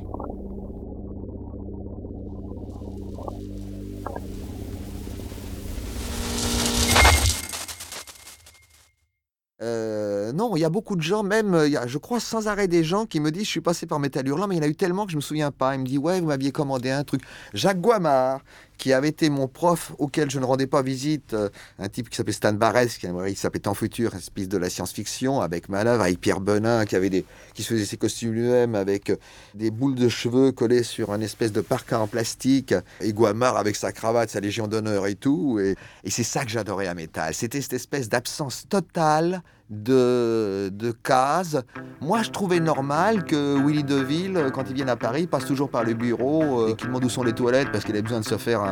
Il 10.61 10.63
y 10.63 10.67
a 10.67 10.69
beaucoup 10.69 10.95
de 10.95 11.01
gens, 11.01 11.23
même, 11.23 11.55
euh, 11.55 11.87
je 11.87 11.97
crois 11.97 12.21
sans 12.21 12.47
arrêt 12.47 12.69
des 12.69 12.85
gens 12.85 13.07
qui 13.07 13.19
me 13.19 13.31
disent 13.31 13.45
Je 13.45 13.49
suis 13.49 13.61
passé 13.63 13.87
par 13.87 13.99
Métal 13.99 14.29
Hurlant, 14.29 14.47
mais 14.47 14.57
il 14.57 14.59
y 14.59 14.61
en 14.61 14.65
a 14.65 14.69
eu 14.69 14.75
tellement 14.75 15.07
que 15.07 15.13
je 15.13 15.17
me 15.17 15.23
souviens 15.23 15.51
pas. 15.51 15.75
Il 15.75 15.81
me 15.81 15.87
dit 15.87 15.97
Ouais, 15.97 16.21
vous 16.21 16.27
m'aviez 16.27 16.53
commandé 16.53 16.91
un 16.91 17.03
truc. 17.03 17.23
Jacques 17.55 17.81
Guamard, 17.81 18.43
qui 18.81 18.95
avait 18.95 19.11
été 19.11 19.29
mon 19.29 19.47
prof 19.47 19.93
auquel 19.99 20.31
je 20.31 20.39
ne 20.39 20.45
rendais 20.47 20.67
pas 20.67 20.81
visite, 20.81 21.35
euh, 21.35 21.51
un 21.79 21.91
type 21.91 22.09
qui 22.09 22.17
s'appelait 22.17 22.33
Stan 22.33 22.55
Barès, 22.55 22.97
qui 22.97 23.07
s'appelait 23.37 23.61
Temps 23.61 23.75
Futur, 23.75 24.15
espèce 24.15 24.49
de 24.49 24.57
la 24.57 24.71
science-fiction, 24.71 25.43
avec 25.43 25.69
Manœuvre, 25.69 26.03
avec 26.03 26.19
Pierre 26.19 26.41
Benin, 26.41 26.87
qui, 26.87 26.97
avait 26.97 27.11
des, 27.11 27.27
qui 27.53 27.63
se 27.63 27.75
faisait 27.75 27.85
ses 27.85 27.99
costumes 27.99 28.33
lui-même, 28.33 28.75
avec 28.75 29.11
euh, 29.11 29.17
des 29.55 29.71
boules 29.71 29.97
de 29.97 30.09
cheveux 30.09 30.51
collées 30.51 30.83
sur 30.83 31.13
un 31.13 31.21
espèce 31.21 31.53
de 31.53 31.61
parka 31.61 32.01
en 32.01 32.07
plastique, 32.07 32.75
et 33.03 33.13
Guamard 33.13 33.59
avec 33.59 33.77
sa 33.77 33.93
cravate, 33.93 34.31
sa 34.31 34.41
Légion 34.41 34.67
d'honneur 34.67 35.07
et 35.07 35.15
tout. 35.15 35.61
Et, 35.61 35.77
c'est 36.09 36.23
ça 36.23 36.45
que 36.45 36.51
j'adorais 36.51 36.87
à 36.87 36.95
Métal. 36.95 37.35
C'était 37.35 37.61
cette 37.61 37.75
espèce 37.75 38.09
d'absence 38.09 38.67
totale 38.67 39.43
de, 39.71 40.69
de 40.73 40.91
cases. 40.91 41.57
Moi, 42.01 42.23
je 42.23 42.31
trouvais 42.31 42.61
normal 42.61 43.25
que 43.25 43.57
Willy 43.65 43.85
Deville, 43.85 44.51
quand 44.53 44.65
il 44.69 44.75
vient 44.75 44.89
à 44.89 44.97
Paris, 44.97 45.27
passe 45.27 45.47
toujours 45.47 45.71
par 45.71 45.85
le 45.85 45.95
bureau 45.95 46.63
euh, 46.63 46.69
et 46.69 46.75
qu'il 46.75 46.89
demande 46.89 47.05
où 47.05 47.09
sont 47.09 47.23
les 47.23 47.33
toilettes 47.33 47.71
parce 47.71 47.85
qu'il 47.85 47.97
a 47.97 48.03
besoin 48.03 48.21
de 48.21 48.25
se 48.25 48.37
faire 48.37 48.63
un, 48.63 48.70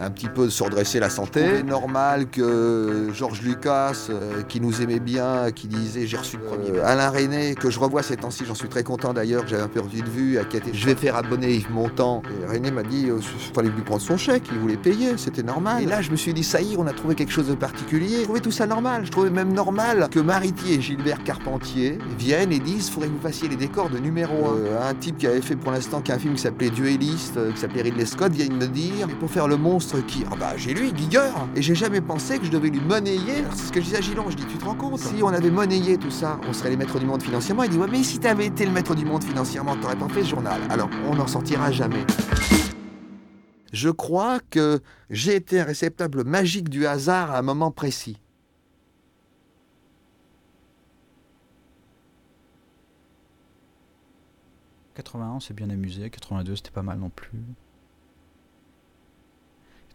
un 0.00 0.10
petit 0.10 0.28
peu 0.28 0.44
de 0.44 0.50
se 0.50 0.62
redresser 0.62 1.00
la 1.00 1.10
santé. 1.10 1.62
normal 1.62 2.28
que 2.30 3.08
Georges 3.12 3.42
Lucas, 3.42 4.08
euh, 4.10 4.42
qui 4.42 4.60
nous 4.60 4.80
aimait 4.80 5.00
bien, 5.00 5.50
qui 5.50 5.66
disait 5.66 6.06
j'ai 6.06 6.16
reçu 6.16 6.36
le 6.36 6.44
premier. 6.44 6.78
Euh, 6.78 6.86
Alain 6.86 7.10
René, 7.10 7.54
que 7.54 7.70
je 7.70 7.78
revois 7.78 8.02
ces 8.02 8.16
temps-ci, 8.16 8.44
j'en 8.46 8.54
suis 8.54 8.68
très 8.68 8.82
content 8.84 9.12
d'ailleurs, 9.12 9.44
que 9.44 9.50
j'avais 9.50 9.62
un 9.62 9.68
peu 9.68 9.80
perdu 9.80 10.02
de 10.02 10.08
vue, 10.08 10.38
à 10.38 10.44
qui 10.44 10.58
je 10.72 10.86
vais 10.86 10.94
faire 10.94 11.16
abonner 11.16 11.54
Yves 11.54 11.70
Montand. 11.70 12.22
Et 12.42 12.46
René 12.46 12.70
m'a 12.70 12.82
dit 12.82 13.08
il 13.08 13.54
fallait 13.54 13.68
lui 13.68 13.82
prendre 13.82 14.02
son 14.02 14.16
chèque, 14.16 14.44
il 14.52 14.58
voulait 14.58 14.76
payer, 14.76 15.16
c'était 15.16 15.42
normal. 15.42 15.82
Et 15.82 15.86
là, 15.86 16.00
je 16.00 16.10
me 16.10 16.16
suis 16.16 16.34
dit 16.34 16.44
ça 16.44 16.60
y 16.60 16.74
est, 16.74 16.76
on 16.76 16.86
a 16.86 16.92
trouvé 16.92 17.14
quelque 17.14 17.32
chose 17.32 17.48
de 17.48 17.54
particulier. 17.54 18.18
Je 18.18 18.24
trouvais 18.24 18.40
tout 18.40 18.50
ça 18.50 18.66
normal. 18.66 19.04
Je 19.04 19.10
trouvais 19.10 19.30
même 19.30 19.52
normal 19.52 20.08
que 20.10 20.20
Maritier 20.20 20.76
et 20.76 20.80
Gilbert 20.80 21.22
Carpentier 21.24 21.98
viennent 22.18 22.52
et 22.52 22.58
disent 22.58 22.90
faudrait 22.90 23.08
que 23.08 23.14
vous 23.14 23.20
fassiez 23.20 23.48
les 23.48 23.56
décors 23.56 23.90
de 23.90 23.98
numéro 23.98 24.48
1. 24.48 24.88
un 24.88 24.94
type 24.94 25.18
qui 25.18 25.26
avait 25.26 25.40
fait 25.40 25.56
pour 25.56 25.72
l'instant 25.72 26.00
qu'un 26.00 26.18
film 26.18 26.34
qui 26.34 26.42
s'appelait 26.42 26.70
Dueliste, 26.70 27.36
euh, 27.36 27.52
qui 27.52 27.58
s'appelait 27.58 27.82
Ridley 27.82 28.06
Scott, 28.06 28.32
vient 28.32 28.48
me 28.48 28.66
dire 28.66 29.08
pour 29.18 29.30
faire 29.30 29.48
le 29.48 29.56
monstre 29.56 30.00
qui. 30.00 30.24
Ah 30.30 30.36
bah 30.36 30.56
j'ai 30.56 30.74
lui, 30.74 30.92
Giger 30.96 31.30
Et 31.56 31.62
j'ai 31.62 31.74
jamais 31.74 32.00
pensé 32.00 32.38
que 32.38 32.44
je 32.44 32.50
devais 32.50 32.70
lui 32.70 32.80
monnayer. 32.80 33.44
C'est 33.52 33.66
ce 33.66 33.72
que 33.72 33.80
je 33.80 33.86
disais 33.86 33.98
à 33.98 34.00
Gilon, 34.00 34.30
je 34.30 34.36
dis 34.36 34.46
tu 34.46 34.58
te 34.58 34.64
rends 34.64 34.74
compte? 34.74 34.98
Si 34.98 35.22
on 35.22 35.28
avait 35.28 35.50
monnayé 35.50 35.98
tout 35.98 36.10
ça, 36.10 36.40
on 36.48 36.52
serait 36.52 36.70
les 36.70 36.76
maîtres 36.76 36.98
du 36.98 37.06
monde 37.06 37.22
financièrement. 37.22 37.64
Il 37.64 37.70
dit 37.70 37.78
ouais 37.78 37.88
mais 37.90 38.02
si 38.02 38.18
t'avais 38.18 38.46
été 38.46 38.64
le 38.64 38.72
maître 38.72 38.94
du 38.94 39.04
monde 39.04 39.24
financièrement, 39.24 39.76
t'aurais 39.76 39.96
pas 39.96 40.08
fait 40.08 40.22
ce 40.22 40.28
journal. 40.30 40.60
Alors 40.70 40.88
on 41.06 41.14
n'en 41.14 41.26
sortira 41.26 41.70
jamais. 41.70 42.04
Je 43.72 43.90
crois 43.90 44.40
que 44.50 44.80
j'ai 45.10 45.36
été 45.36 45.60
un 45.60 45.64
réceptacle 45.64 46.24
magique 46.24 46.68
du 46.68 46.86
hasard 46.86 47.30
à 47.30 47.38
un 47.38 47.42
moment 47.42 47.70
précis. 47.70 48.18
«81, 54.98 55.28
on 55.28 55.40
s'est 55.40 55.54
bien 55.54 55.70
amusé. 55.70 56.10
82, 56.10 56.56
c'était 56.56 56.70
pas 56.72 56.82
mal 56.82 56.98
non 56.98 57.08
plus. 57.10 57.30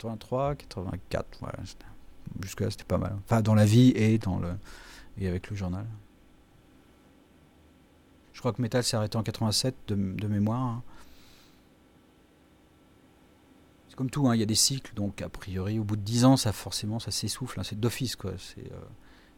83, 0.03 0.55
84, 0.55 1.37
voilà. 1.39 1.57
Jusque-là, 2.41 2.69
c'était 2.71 2.83
pas 2.83 2.97
mal. 2.97 3.15
Enfin, 3.25 3.41
dans 3.41 3.55
la 3.55 3.65
vie 3.65 3.91
et, 3.95 4.17
dans 4.17 4.37
le, 4.39 4.53
et 5.17 5.27
avec 5.27 5.49
le 5.49 5.55
journal. 5.55 5.85
Je 8.33 8.39
crois 8.39 8.51
que 8.51 8.61
Metal 8.61 8.83
s'est 8.83 8.97
arrêté 8.97 9.17
en 9.17 9.23
87, 9.23 9.75
de, 9.87 9.95
mémoire. 10.27 10.59
hein. 10.61 10.83
C'est 13.89 13.95
comme 13.95 14.09
tout, 14.09 14.27
hein, 14.27 14.35
il 14.35 14.39
y 14.39 14.43
a 14.43 14.47
des 14.47 14.55
cycles, 14.55 14.93
donc 14.95 15.21
a 15.21 15.29
priori, 15.29 15.77
au 15.79 15.83
bout 15.83 15.95
de 15.95 16.01
10 16.01 16.25
ans, 16.25 16.35
ça 16.35 16.51
forcément, 16.51 16.99
ça 16.99 17.11
s'essouffle. 17.11 17.59
hein, 17.59 17.63
c'est 17.63 17.79
d'office, 17.79 18.15
quoi. 18.15 18.31
C'est 18.39 18.71
euh, 18.71 18.75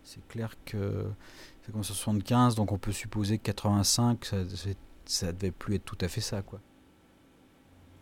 c'est 0.04 0.26
clair 0.28 0.56
que 0.66 1.06
commence 1.72 1.90
en 1.92 1.94
75, 1.96 2.56
donc 2.56 2.72
on 2.72 2.78
peut 2.78 2.92
supposer 2.92 3.38
que 3.40 3.44
85, 3.44 4.24
ça, 4.26 4.38
c'est- 4.56 4.78
ça 5.06 5.32
devait 5.34 5.52
plus 5.52 5.76
être 5.76 5.84
tout 5.86 5.98
à 6.00 6.08
fait 6.08 6.22
ça, 6.22 6.42
quoi. 6.42 6.60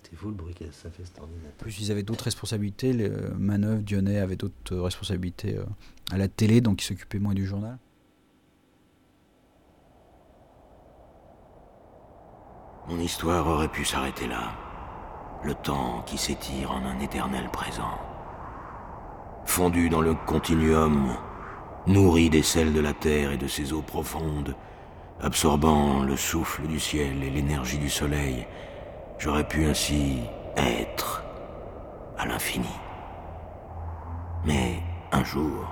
C'est 0.10 0.16
fou 0.16 0.28
le 0.28 0.34
bruit 0.34 0.54
que 0.54 0.66
ça 0.72 0.90
fait 0.90 1.06
cet 1.06 1.20
En 1.20 1.24
ordinateur. 1.24 1.54
plus, 1.58 1.80
ils 1.80 1.92
avaient 1.92 2.04
d'autres 2.04 2.26
responsabilités. 2.26 2.94
Les, 2.94 3.10
euh, 3.10 3.34
Manœuvre, 3.38 3.82
Dionnet 3.82 4.20
avaient 4.20 4.36
d'autres 4.36 4.74
euh, 4.74 4.82
responsabilités 4.82 5.58
euh, 5.58 5.66
à 6.12 6.18
la 6.18 6.28
télé, 6.28 6.62
donc 6.62 6.82
ils 6.84 6.86
s'occupaient 6.86 7.20
moins 7.20 7.34
du 7.34 7.46
journal. 7.46 7.78
Mon 12.90 13.00
histoire 13.00 13.48
aurait 13.48 13.70
pu 13.70 13.86
s'arrêter 13.86 14.28
là. 14.28 14.52
Le 15.46 15.54
temps 15.54 16.04
qui 16.06 16.18
s'étire 16.18 16.72
en 16.72 16.86
un 16.86 17.00
éternel 17.00 17.50
présent. 17.52 17.98
Fondu 19.46 19.90
dans 19.90 20.02
le 20.02 20.16
continuum, 20.16 21.16
nourri 21.88 22.30
des 22.30 22.44
sels 22.44 22.74
de 22.74 22.80
la 22.82 22.94
terre 22.94 23.32
et 23.32 23.38
de 23.38 23.48
ses 23.48 23.72
eaux 23.72 23.82
profondes, 23.82 24.56
absorbant 25.22 26.04
le 26.04 26.18
souffle 26.18 26.68
du 26.68 26.80
ciel 26.80 27.24
et 27.24 27.30
l'énergie 27.30 27.78
du 27.78 27.90
soleil, 27.90 28.46
j'aurais 29.18 29.48
pu 29.48 29.66
ainsi 29.66 30.20
être 30.58 31.24
à 32.18 32.26
l'infini. 32.26 32.76
Mais 34.46 34.82
un 35.12 35.24
jour, 35.24 35.68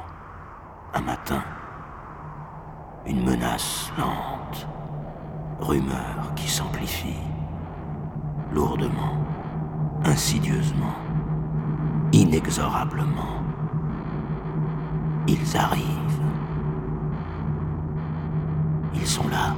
un 0.94 1.02
matin, 1.02 1.44
une 3.06 3.24
menace 3.24 3.92
lente, 3.98 4.68
rumeur 5.60 6.34
qui 6.36 6.50
s'amplifie, 6.50 7.20
lourdement, 8.54 9.18
insidieusement, 10.04 10.96
inexorablement. 12.12 13.42
Ils 15.28 15.58
arrivent. 15.58 15.86
Ils 18.94 19.08
sont 19.08 19.28
là. 19.30 19.56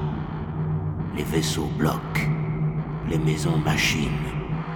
Les 1.16 1.24
vaisseaux 1.24 1.70
bloquent, 1.78 2.30
les 3.10 3.18
maisons 3.18 3.58
machines, 3.58 4.10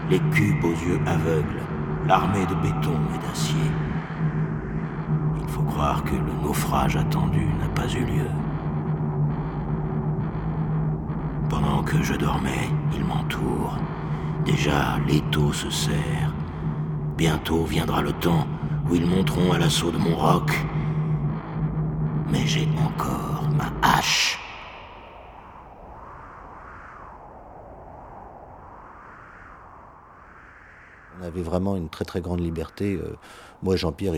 les 0.09 0.19
cubes 0.19 0.63
aux 0.63 0.71
yeux 0.71 0.99
aveugles, 1.05 1.61
l'armée 2.07 2.45
de 2.45 2.55
béton 2.55 2.97
et 3.15 3.27
d'acier. 3.27 3.71
Il 5.41 5.47
faut 5.47 5.63
croire 5.63 6.03
que 6.03 6.15
le 6.15 6.43
naufrage 6.43 6.95
attendu 6.97 7.45
n'a 7.59 7.67
pas 7.69 7.87
eu 7.87 8.05
lieu. 8.05 8.29
Pendant 11.49 11.83
que 11.83 12.01
je 12.03 12.13
dormais, 12.13 12.69
ils 12.93 13.05
m'entourent. 13.05 13.77
Déjà, 14.45 14.97
l'étau 15.07 15.51
se 15.53 15.69
serre. 15.69 16.33
Bientôt 17.17 17.63
viendra 17.63 18.01
le 18.01 18.13
temps 18.13 18.47
où 18.89 18.95
ils 18.95 19.05
monteront 19.05 19.51
à 19.51 19.57
l'assaut 19.57 19.91
de 19.91 19.97
mon 19.97 20.15
roc. 20.15 20.51
Mais 22.31 22.45
j'ai 22.45 22.67
encore 22.85 23.49
ma 23.55 23.71
hache. 23.81 24.39
On 31.16 31.16
avait 31.27 31.41
vraiment 31.41 31.75
une 31.75 31.89
très 31.89 32.05
très 32.05 32.21
grande 32.21 32.41
liberté. 32.41 32.95
euh, 32.95 33.15
moi, 33.63 33.75
Jean-Pierre, 33.75 34.13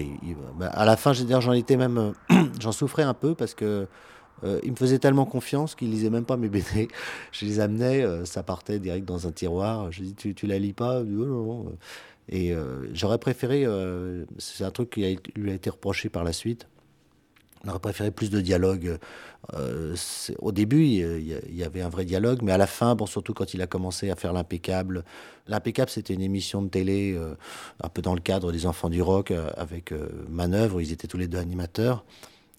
bah, 0.58 0.68
à 0.68 0.86
la 0.86 0.98
fin, 0.98 1.14
j'en 1.14 1.54
étais 1.54 1.78
même, 1.78 1.98
euh, 2.32 2.44
j'en 2.60 2.72
souffrais 2.72 3.04
un 3.04 3.14
peu 3.14 3.36
parce 3.36 3.54
que 3.54 3.88
euh, 4.44 4.60
il 4.64 4.72
me 4.72 4.76
faisait 4.76 5.00
tellement 5.00 5.26
confiance 5.26 5.76
qu'il 5.76 5.90
lisait 5.92 6.10
même 6.10 6.26
pas 6.26 6.38
mes 6.38 6.50
BD. 6.50 6.88
Je 7.32 7.46
les 7.46 7.60
amenais, 7.60 8.06
ça 8.26 8.44
partait 8.44 8.80
direct 8.80 9.06
dans 9.06 9.28
un 9.28 9.32
tiroir. 9.32 9.92
Je 9.92 10.04
dis, 10.04 10.14
tu, 10.14 10.34
tu 10.34 10.48
la 10.48 10.60
lis 10.60 10.74
pas? 10.74 11.02
Et 12.30 12.54
j'aurais 12.94 13.18
préféré, 13.18 13.66
c'est 14.38 14.64
un 14.64 14.72
truc 14.72 14.92
qui 14.92 15.18
lui 15.36 15.52
a 15.52 15.54
été 15.54 15.70
reproché 15.70 16.10
par 16.10 16.24
la 16.24 16.32
suite. 16.32 16.68
On 17.66 17.70
aurait 17.70 17.80
préféré 17.80 18.12
plus 18.12 18.30
de 18.30 18.40
dialogue. 18.40 18.98
Euh, 19.54 19.96
au 20.40 20.52
début, 20.52 20.86
il 20.86 21.56
y, 21.56 21.64
avait 21.64 21.82
un 21.82 21.90
vrai 21.90 22.06
dialogue, 22.06 22.40
mais 22.42 22.52
à 22.52 22.58
la 22.58 22.68
fin, 22.68 22.96
surtout 23.06 23.34
quand 23.34 23.54
il 23.54 23.62
a 23.62 23.68
commencé 23.68 24.10
à 24.10 24.16
faire 24.16 24.34
l'impeccable. 24.34 25.04
L'impeccable, 25.48 25.90
c'était 25.90 26.14
une 26.14 26.22
émission 26.22 26.62
de 26.62 26.70
télé, 26.70 27.14
euh, 27.18 27.36
un 27.84 27.90
peu 27.90 28.02
dans 28.02 28.14
le 28.14 28.22
cadre 28.22 28.52
des 28.52 28.66
Enfants 28.66 28.90
du 28.90 29.02
Rock, 29.02 29.32
euh, 29.32 29.50
avec 29.58 29.94
Manœuvre. 30.30 30.82
Ils 30.82 30.92
étaient 30.92 31.08
tous 31.08 31.18
les 31.18 31.28
deux 31.28 31.40
animateurs. 31.40 32.06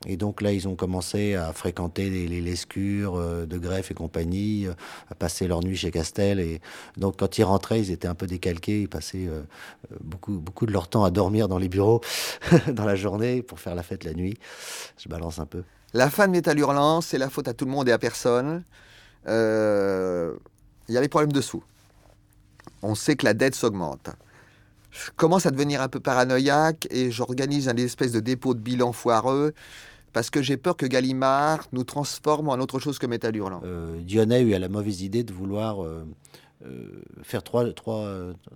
Et 0.07 0.17
donc 0.17 0.41
là, 0.41 0.51
ils 0.51 0.67
ont 0.67 0.77
commencé 0.77 1.35
à 1.35 1.53
fréquenter 1.53 2.09
les, 2.09 2.27
les 2.27 2.41
Lescures 2.41 3.17
euh, 3.17 3.45
de 3.45 3.59
Greff 3.59 3.91
et 3.91 3.95
compagnie, 3.95 4.67
euh, 4.67 4.73
à 5.11 5.15
passer 5.15 5.47
leur 5.47 5.61
nuit 5.61 5.77
chez 5.77 5.91
Castel. 5.91 6.41
Et 6.41 6.63
donc, 6.97 7.19
quand 7.19 7.37
ils 7.37 7.45
rentraient, 7.45 7.81
ils 7.81 7.91
étaient 7.91 8.09
un 8.09 8.15
peu 8.15 8.27
décalqués. 8.27 8.81
Ils 8.83 8.89
passaient 8.89 9.27
euh, 9.27 9.43
beaucoup, 10.01 10.39
beaucoup 10.39 10.65
de 10.65 10.73
leur 10.73 10.89
temps 10.89 11.05
à 11.05 11.11
dormir 11.11 11.49
dans 11.49 11.59
les 11.59 11.69
bureaux 11.69 12.01
dans 12.69 12.87
la 12.87 12.97
journée 12.97 13.43
pour 13.43 13.61
faire 13.61 13.75
la 13.75 13.83
fête 13.83 14.05
la 14.05 14.15
nuit. 14.15 14.39
Je 14.97 15.09
balance 15.11 15.39
un 15.39 15.47
peu. 15.47 15.65
La 15.93 16.09
fin 16.09 16.29
de 16.29 16.33
Métal 16.33 16.59
Hurlant, 16.59 17.03
c'est 17.03 17.19
la 17.19 17.29
faute 17.29 17.49
à 17.49 17.53
tout 17.53 17.67
le 17.67 17.71
monde 17.71 17.87
et 17.89 17.93
à 17.93 17.99
personne. 17.99 18.65
Il 19.27 19.33
y 20.89 20.97
a 20.97 21.01
les 21.01 21.09
problèmes 21.09 21.33
de 21.33 21.43
sous. 21.43 21.63
On 22.83 22.95
sait 22.95 23.17
que 23.17 23.27
la 23.27 23.35
dette 23.35 23.55
s'augmente. 23.55 24.09
Je 24.91 25.11
commence 25.17 25.45
à 25.47 25.51
devenir 25.51 25.83
un 25.83 25.89
peu 25.89 26.01
paranoïaque 26.01 26.89
et 26.91 27.11
j'organise 27.11 27.69
un 27.69 27.77
espèce 27.77 28.13
de 28.13 28.21
dépôt 28.21 28.55
de 28.55 28.61
bilan 28.61 28.93
foireux 28.93 29.53
parce 30.13 30.31
que 30.31 30.43
j'ai 30.43 30.57
peur 30.57 30.77
que 30.77 30.87
Gallimard 30.87 31.67
nous 31.73 31.85
transforme 31.85 32.49
en 32.49 32.55
autre 32.55 32.79
chose 32.79 32.99
que 32.99 33.07
Métal 33.07 33.37
Hurlant. 33.37 33.61
Euh, 33.65 34.01
Dionnet 34.01 34.37
a 34.37 34.41
eu 34.41 34.59
la 34.59 34.69
mauvaise 34.69 35.03
idée 35.03 35.23
de 35.23 35.33
vouloir 35.33 35.85
euh, 35.85 36.05
euh, 36.67 37.03
faire 37.23 37.43
trois, 37.43 37.71
trois, 37.73 38.07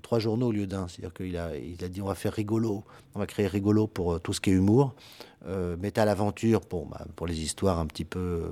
trois 0.03 0.19
journaux 0.19 0.49
au 0.49 0.53
lieu 0.53 0.67
d'un. 0.67 0.89
C'est-à-dire 0.89 1.15
qu'il 1.15 1.37
a, 1.37 1.57
il 1.57 1.83
a 1.85 1.89
dit 1.89 2.03
on 2.03 2.07
va 2.07 2.15
faire 2.15 2.33
rigolo, 2.33 2.85
on 3.15 3.19
va 3.19 3.27
créer 3.27 3.47
rigolo 3.47 3.87
pour 3.87 4.15
euh, 4.15 4.19
tout 4.19 4.33
ce 4.33 4.41
qui 4.41 4.51
est 4.51 4.55
humour, 4.55 4.95
Métal 5.79 6.09
Aventure 6.09 6.63
pour, 6.63 6.87
bah, 6.87 7.05
pour 7.17 7.27
les 7.27 7.43
histoires 7.43 7.79
un 7.79 7.85
petit 7.85 8.07
peu, 8.07 8.45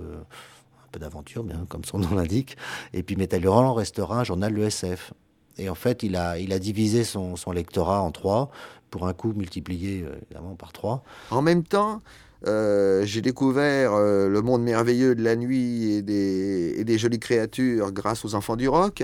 peu 0.91 1.01
d'aventure, 1.01 1.43
bien 1.43 1.65
comme 1.67 1.85
son 1.87 1.99
nom 1.99 2.15
l'indique, 2.15 2.59
et 2.93 3.03
puis 3.03 3.17
Métal 3.17 3.43
Hurlant 3.43 3.73
restera 3.73 4.21
un 4.21 4.25
journal 4.25 4.53
de 4.53 4.61
l'ESF. 4.61 5.15
Et 5.57 5.71
en 5.71 5.75
fait, 5.75 6.03
il 6.03 6.17
a, 6.17 6.39
il 6.39 6.53
a 6.53 6.59
divisé 6.59 7.05
son, 7.05 7.37
son 7.37 7.51
lectorat 7.51 8.03
en 8.03 8.11
trois, 8.11 8.51
pour 8.91 9.07
un 9.07 9.15
coup 9.15 9.33
multiplié 9.33 10.05
évidemment 10.23 10.55
par 10.55 10.73
trois. 10.73 11.03
En 11.31 11.41
même 11.41 11.65
temps, 11.65 12.03
euh, 12.47 13.05
j'ai 13.05 13.21
découvert 13.21 13.93
euh, 13.95 14.29
le 14.29 14.43
monde 14.43 14.63
merveilleux 14.63 15.15
de 15.15 15.23
la 15.23 15.37
nuit 15.37 15.93
et 15.93 16.03
des, 16.03 16.99
jolies 16.99 17.21
créatures 17.21 17.93
grâce 17.93 18.25
aux 18.25 18.35
enfants 18.35 18.57
du 18.57 18.69
rock. 18.69 19.03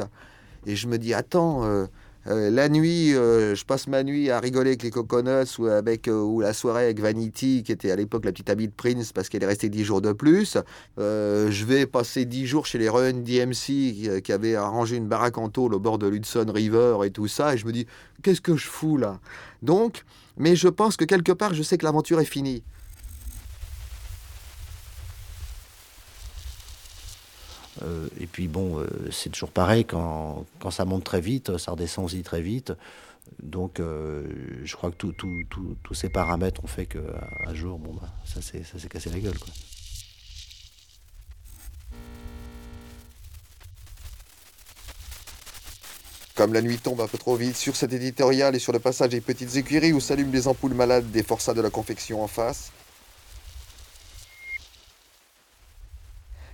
Et 0.66 0.76
je 0.76 0.88
me 0.88 0.98
dis, 0.98 1.14
attends, 1.14 1.64
euh, 1.64 1.86
la 2.26 2.68
nuit, 2.68 3.12
je 3.12 3.64
passe 3.64 3.86
ma 3.86 4.02
nuit 4.02 4.30
à 4.30 4.38
rigoler 4.38 4.70
avec 4.70 4.82
les 4.82 4.90
Coconuts 4.90 5.58
ou, 5.58 5.66
avec, 5.66 6.10
ou 6.12 6.40
la 6.40 6.52
soirée 6.52 6.84
avec 6.84 7.00
Vanity, 7.00 7.62
qui 7.64 7.72
était 7.72 7.90
à 7.90 7.96
l'époque 7.96 8.26
la 8.26 8.32
petite 8.32 8.50
amie 8.50 8.66
de 8.66 8.72
Prince 8.72 9.12
parce 9.12 9.30
qu'elle 9.30 9.42
est 9.42 9.46
restée 9.46 9.70
dix 9.70 9.84
jours 9.84 10.02
de 10.02 10.12
plus. 10.12 10.58
Je 10.98 11.64
vais 11.64 11.86
passer 11.86 12.26
dix 12.26 12.46
jours 12.46 12.66
chez 12.66 12.76
les 12.76 12.90
Run 12.90 13.12
DMC 13.12 13.54
qui, 13.54 14.08
qui 14.22 14.32
avaient 14.32 14.56
arrangé 14.56 14.96
une 14.96 15.08
baraque 15.08 15.38
en 15.38 15.48
tôle 15.48 15.72
au 15.72 15.78
bord 15.78 15.98
de 15.98 16.06
l'Hudson 16.06 16.46
River 16.52 16.98
et 17.04 17.10
tout 17.10 17.28
ça. 17.28 17.54
Et 17.54 17.56
je 17.56 17.64
me 17.64 17.72
dis, 17.72 17.86
qu'est-ce 18.22 18.42
que 18.42 18.56
je 18.56 18.66
fous 18.66 18.98
là? 18.98 19.20
Donc, 19.62 20.04
mais 20.36 20.54
je 20.54 20.68
pense 20.68 20.98
que 20.98 21.06
quelque 21.06 21.32
part, 21.32 21.54
je 21.54 21.62
sais 21.62 21.78
que 21.78 21.84
l'aventure 21.84 22.20
est 22.20 22.26
finie. 22.26 22.62
Euh, 27.82 28.08
et 28.20 28.26
puis 28.26 28.48
bon, 28.48 28.78
euh, 28.78 28.86
c'est 29.10 29.30
toujours 29.30 29.50
pareil, 29.50 29.84
quand, 29.84 30.44
quand 30.58 30.70
ça 30.70 30.84
monte 30.84 31.04
très 31.04 31.20
vite, 31.20 31.56
ça 31.58 31.72
redescend 31.72 32.04
aussi 32.04 32.22
très 32.22 32.42
vite. 32.42 32.72
Donc 33.42 33.78
euh, 33.78 34.26
je 34.64 34.74
crois 34.74 34.90
que 34.90 35.06
tous 35.06 35.94
ces 35.94 36.08
paramètres 36.08 36.64
ont 36.64 36.68
fait 36.68 36.86
qu'un 36.86 37.00
un 37.46 37.54
jour, 37.54 37.78
bon, 37.78 37.94
bah, 37.94 38.08
ça 38.24 38.40
s'est 38.40 38.88
cassé 38.88 39.10
la 39.10 39.18
gueule. 39.18 39.34
Comme 46.34 46.54
la 46.54 46.62
nuit 46.62 46.78
tombe 46.78 47.00
un 47.00 47.08
peu 47.08 47.18
trop 47.18 47.34
vite 47.34 47.56
sur 47.56 47.74
cet 47.74 47.92
éditorial 47.92 48.54
et 48.54 48.60
sur 48.60 48.72
le 48.72 48.78
passage 48.78 49.08
des 49.08 49.20
petites 49.20 49.56
écuries 49.56 49.92
où 49.92 49.98
s'allument 49.98 50.32
les 50.32 50.46
ampoules 50.46 50.72
malades 50.72 51.10
des 51.10 51.24
forçats 51.24 51.52
de 51.52 51.60
la 51.60 51.68
confection 51.68 52.22
en 52.22 52.28
face, 52.28 52.70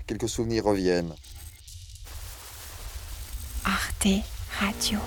quelques 0.07 0.29
souvenirs 0.29 0.65
reviennent. 0.65 1.15
Arte 3.65 4.09
Radio. 4.61 4.99